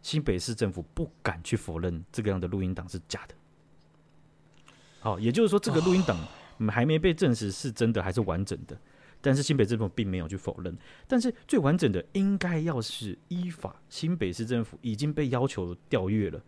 [0.00, 3.34] 新北市政府不敢去否认这个样的录音档是假的。
[5.00, 6.16] 好，也就是说，这个录音档
[6.70, 8.74] 还没被证实是真的还是完整的。
[9.20, 16.40] 但是新北政府并没有去否认，但是最完整的应该要是依法，新北市政府已经被要求调阅了，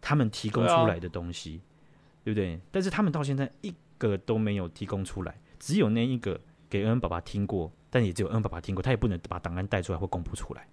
[0.00, 2.60] 他们提供出来的东西，对啊，对不对？
[2.70, 10.66] 但是他们到现在一个都没有提供出来，只有那一个给恩恩爸爸听过，但也只有恩恩爸爸听过，他也不能把档案带出来或公布出来。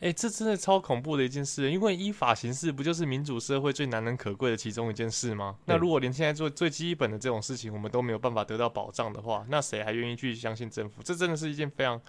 [0.00, 5.56] 哎、欸，这真的超恐怖的一件事，因为依法行事不就是民主社会最难能可贵的其中一件事吗？
[5.66, 11.02] 那如果连现在做最基本的这种事情，我们都没有办法得到保障的话，那谁还愿意去相信政府？
[11.02, 12.00] 这真的是一件非常，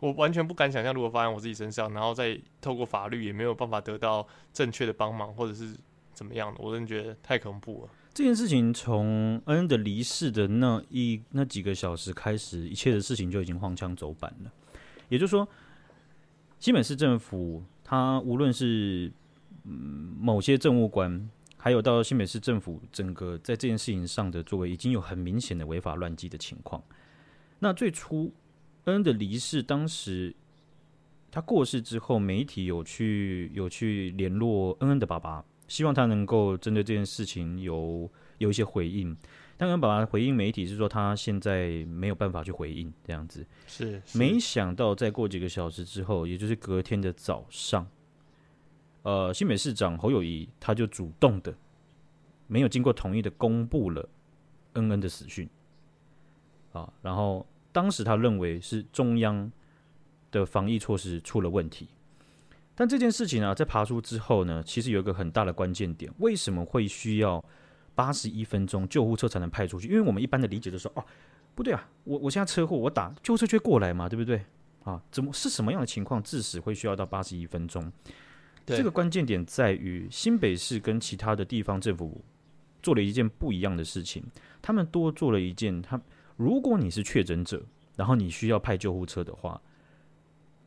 [0.00, 5.76] 我完全不敢想象，如果发生我自己身上，然后再透过法律也没有办法得到正确的帮忙，或者是
[6.12, 7.90] 怎么样的，我真的觉得太恐怖了。
[8.12, 14.50] 这件事情从恩恩的离世的那一那几个小时开始，一切的事情就已经荒腔走板了，
[15.08, 15.48] 也就是说。
[16.62, 19.10] 新北市政府，他无论是
[19.64, 26.80] 嗯某些政务官，还有到新北市政府整个在这件事情上的作为，已经有很明显的违法乱纪的情况。
[27.58, 28.32] 那最初
[28.84, 30.32] 恩恩的离世，当时
[31.32, 38.08] 他过世之后，媒体有去有去联络恩恩的爸爸，希望他能够针对这件事情有
[38.38, 39.16] 有一些回应。
[39.62, 43.46] 刚刚爸爸回应媒体是说，他现在没有办法去回应这样子。
[43.68, 47.86] 是，是，没想到再过几个小时之后，也就是隔天的早上，
[49.04, 51.54] 呃，新北市长侯友谊他就主动的，
[52.48, 54.08] 没有经过同意的公布了
[54.72, 55.48] 恩恩的死讯。
[56.72, 59.48] 啊，然后当时他认为是中央
[60.32, 61.86] 的防疫措施出了问题，
[62.74, 67.44] 但这件事情呢、啊，在爬出之后呢，其实有一个很大的关键点，为什么会需要？
[67.94, 71.04] 八十一分钟救护车才能派出去，因为我们一般的理解就是说，哦，
[71.54, 74.44] 不对啊，我我现在车祸，我打救护车就会过来嘛，对不对？
[74.84, 77.92] 啊，怎么是什么样的情况致使会需要到八十一分钟？
[78.64, 82.24] 这个关键点在于新北市跟其他的地方政府
[82.82, 84.24] 做了一件不一样的事情，
[84.60, 86.00] 他们多做了一件，他
[86.36, 87.62] 如果你是确诊者，
[87.94, 89.60] 然后你需要派救护车的话，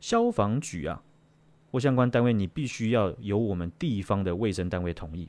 [0.00, 1.02] 消防局啊
[1.70, 5.28] 或相关单位，你必须要由我们地方的卫生单位同意，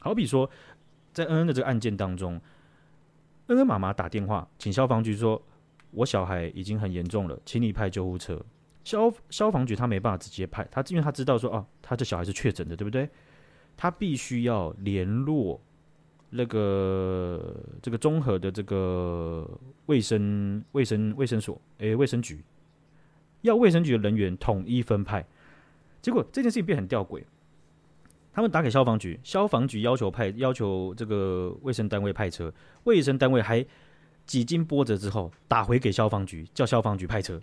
[0.00, 0.50] 好比说。
[1.12, 2.40] 在恩恩的这个案件当中，
[3.46, 5.40] 恩恩妈妈打电话请消防局说
[5.90, 8.40] ：“我小孩已经很严重了，请你派救护车。”
[8.84, 13.08] 消消防局他没办法直接派，他因为他知道说：“哦，他这小孩是确诊的，对不对？”
[13.76, 15.60] 他必须要联络
[16.30, 19.48] 那个这个综合的这个
[19.86, 22.44] 卫生卫生卫生所，诶，卫生局
[23.40, 25.26] 要卫生局的人员统一分派。
[26.00, 27.24] 结果这件事情变很吊诡。
[28.32, 32.52] 他们打给消防局，消防局要求派要求这个卫生单位派车，
[32.84, 33.64] 卫生单位还
[34.24, 37.40] 几经波折之后打回给消防局，叫消防局派车。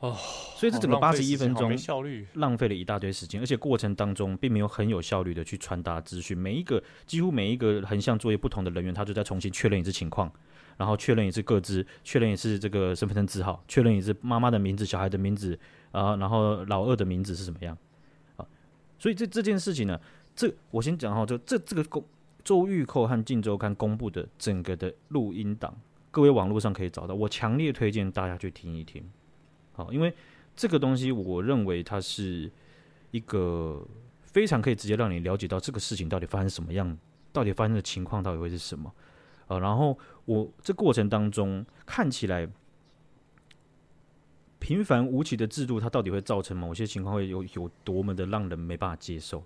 [0.00, 0.14] 哦，
[0.56, 1.74] 所以这整个八十一分钟
[2.34, 6.36] 浪费了一大堆时间，而且过程当中并没有很有效率的去传达资讯。
[6.36, 10.30] 每一个几乎每一个横向作业不同的人员，他就在重新确认一次情况，
[10.76, 15.58] 然后确认一次各自，确认一次这个身份证字号，确认一次妈妈的名字、小孩的名字
[15.92, 17.76] 啊，然后老二的名字是什么样。
[18.98, 20.00] 所以这这件事情呢，
[20.34, 22.04] 这我先讲哈，就这这个公
[22.42, 25.76] 周玉蔻和镜周刊公布的整个的录音档，
[26.10, 29.02] 各位网络上可以找到，我强烈推荐大家去听一听。
[29.72, 30.14] 好，因为
[30.54, 32.50] 这个东西，我认为它是
[33.10, 33.86] 一个
[34.22, 36.96] 非常可以直接让你了解到这个事情到底发生什么样，
[37.32, 38.92] 到底发生的情况到底会是什么
[39.48, 39.58] 啊。
[39.58, 42.48] 然后我这过程当中看起来。
[44.66, 49.40] 平凡无奇的制度，它到底会造成某些情况会有有多么的让人没办法接受？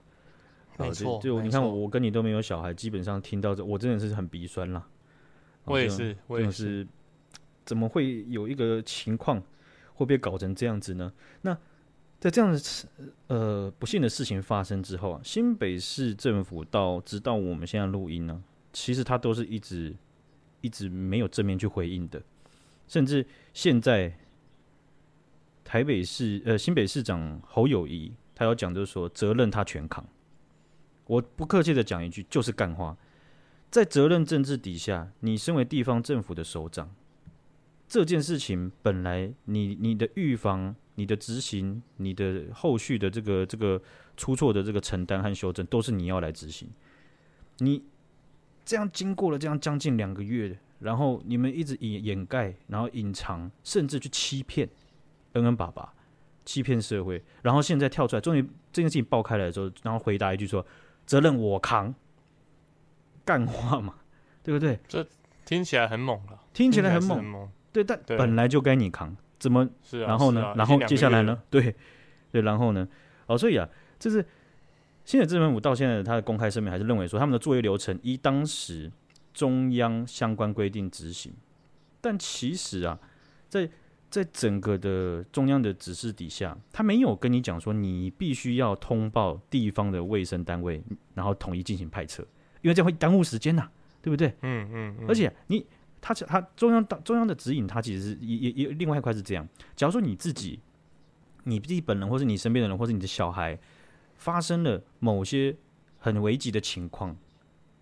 [0.79, 4.89] 没错，就你看，我跟你都没有小孩，基本上听到这，我真的是很鼻酸啦。
[5.65, 6.89] 我也是，我也是。
[7.67, 9.43] 怎么会有一个情况
[9.93, 11.13] 会被搞成这样子呢？
[11.43, 11.55] 那
[12.19, 12.89] 在这样子
[13.27, 18.43] 呃不幸的事情发生之后啊，新北市政府到直到我们现在录音呢，
[18.73, 19.95] 其实他都是一直
[20.63, 22.23] 一直没有正面去回应的，
[22.89, 24.15] 甚至现在。
[25.71, 30.05] 台北市呃新北市长侯友宜，他要讲就是说责任他全扛。
[31.07, 32.97] 我不客气的讲一句，就是干话。
[33.71, 36.93] 在责任政治底下，你身为地方政府的首长，
[37.87, 43.81] 这件事情本来你你的预防、你的执行、你的后续的这个这个
[44.17, 46.69] 出错的这个承担和修正，都是你要来执行。
[47.59, 47.85] 你
[48.65, 54.69] 这样经过了这样将近两个月，然后你们一直掩掩盖，然后隐藏，甚至去欺骗。
[55.33, 55.93] 恩恩爸爸
[56.45, 60.65] 欺骗社会，然后现在跳出来，终于这件事情爆开来之后，然后回答一句说
[61.07, 61.95] ：“责任我扛。”
[63.23, 63.95] 干话嘛，
[64.43, 64.77] 对不对？
[64.89, 65.07] 这
[65.45, 69.69] 听起来很猛了，听起来很猛，很猛对，但本来就该你扛，怎么？
[69.83, 70.45] 是啊，然后呢？
[70.45, 71.41] 啊、然后接下来呢？
[71.49, 71.77] 对
[72.33, 72.89] 对，然后呢？
[73.27, 73.69] 哦，所以啊，
[74.01, 74.25] 这是
[75.05, 78.91] 新北市政府到现在他的公开声明还是认为说，他们的作业流程依当时
[79.33, 81.33] 中央相关规定执行，
[82.01, 82.99] 但其实啊，
[83.49, 83.71] 在
[84.11, 90.83] 在整个的中央的指示底下，他没有跟你讲说你必须要通报地方的卫生单位，
[91.15, 92.23] 然后统一进行派车，
[92.61, 93.69] 因为这样会耽误时间呐，
[94.03, 94.35] 对不对？
[94.43, 94.97] 嗯嗯。
[94.99, 95.65] 嗯，而且你
[96.01, 99.49] 他他中央中央的指引，他其实是也也也另外一块是这样。
[99.77, 100.59] 假如说你自己
[101.45, 103.57] 你自己本人，或是你身边的人，或是你的小孩，
[104.17, 105.57] 发生了某些
[105.99, 107.17] 很危急的情况，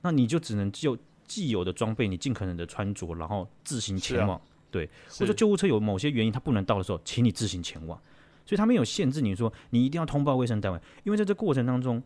[0.03, 4.39] 那你就只能就既有的装备，你尽可能的穿着，然后自行前往。
[4.69, 4.89] 啊、对，
[5.19, 8.01] 或者救护车有某些原因它不能到的时候，请你自行前往。
[8.45, 12.03] 所以他没有限制你说你一定要通报卫生单位，因为在这过程当中，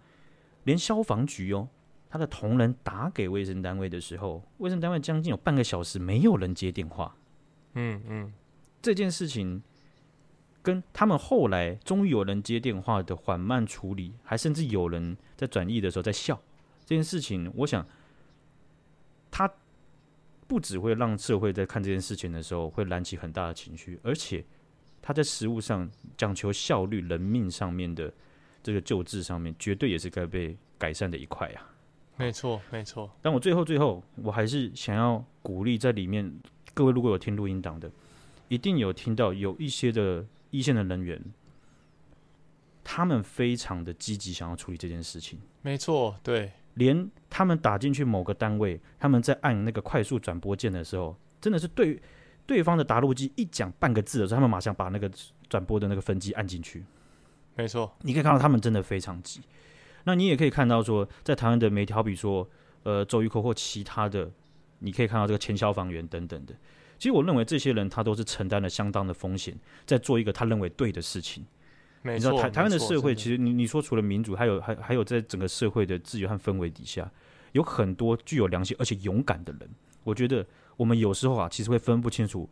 [0.64, 1.68] 连消防局哦，
[2.10, 7.14] 他的同仁打给卫生单位的时候，卫生单位将近有半个小时没有人接电话。
[7.74, 8.32] 嗯嗯，
[8.82, 9.62] 这件事情
[10.62, 16.42] 跟他们后来终于有人接电话的缓慢处理，还甚至有人在转译的时候在笑，
[16.84, 17.86] 这件事情，我想
[19.30, 19.48] 他
[20.52, 24.44] 不只会让社会在看这件事情的时候会燃起很大的情绪，而且。
[25.04, 28.14] 他在实物上讲求效率、人命上面的
[28.62, 31.74] 这个救治上面，绝对也是该被改善的一块啊。
[32.16, 33.10] 没错，没错。
[33.20, 36.32] 但我最后最后，我还是想要鼓励在里面
[36.72, 37.90] 各位，如果有听录音档的，
[38.46, 41.20] 一定有听到有一些的一线的人员，
[42.84, 45.40] 他们非常的积极，想要处理这件事情。
[45.62, 52.00] 没错，对，连他们打进去某个单位，他们在按那个快速转播键的时候，真的是对。
[52.44, 55.08] 对方的答录机一讲半个字的时候，他们马上把那个
[55.48, 56.84] 转播的那个分机按进去。
[57.54, 59.40] 没错，你可以看到他们真的非常急。
[60.02, 62.46] 那你也可以看到说，在台湾的媒体，好比说，
[62.82, 64.28] 呃，周玉蔻或其他的，
[64.80, 66.52] 你可以看到这个前消防员等等的。
[66.98, 69.56] 其实我认为这些人他都是承担了相当的风险，
[69.86, 71.46] 在做一个他认为对的事情。
[72.02, 77.10] 你知道台台湾的社会，其实你你说除了民主，还有还还有在整个社会的自由和氛围底下，
[77.52, 79.70] 有很多具有良心而且勇敢的人。
[80.04, 80.46] 我觉得。
[80.74, 82.48] 我们有时候啊，其实会分不清楚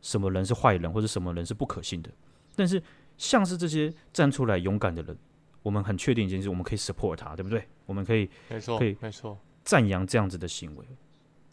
[0.00, 2.10] 什么人是坏人，或者什么人是不可信的。
[2.56, 2.82] 但是，
[3.18, 5.16] 像是这些站出来勇敢的人，
[5.62, 7.68] 我们很确定一件事，我们可以 support 他，对不对？
[7.84, 10.84] 我们可以，没错，可以，没错，赞扬这样子的行为。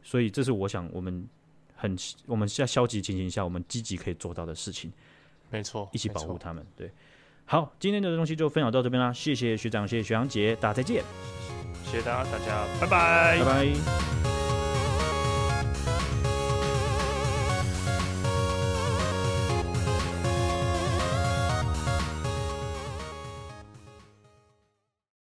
[0.01, 1.27] 所以，这是我想我们
[1.75, 4.91] 很我们在消极情形下，我们积极可以做到的事情。
[5.51, 6.65] 没错，一起保护他们。
[6.77, 6.89] 对，
[7.51, 9.11] 好，今天的东西就分享到这边啦。
[9.11, 11.03] 谢谢学长，谢谢学长姐，大家再见。
[11.83, 14.18] 谢谢大家，大家拜拜，拜拜。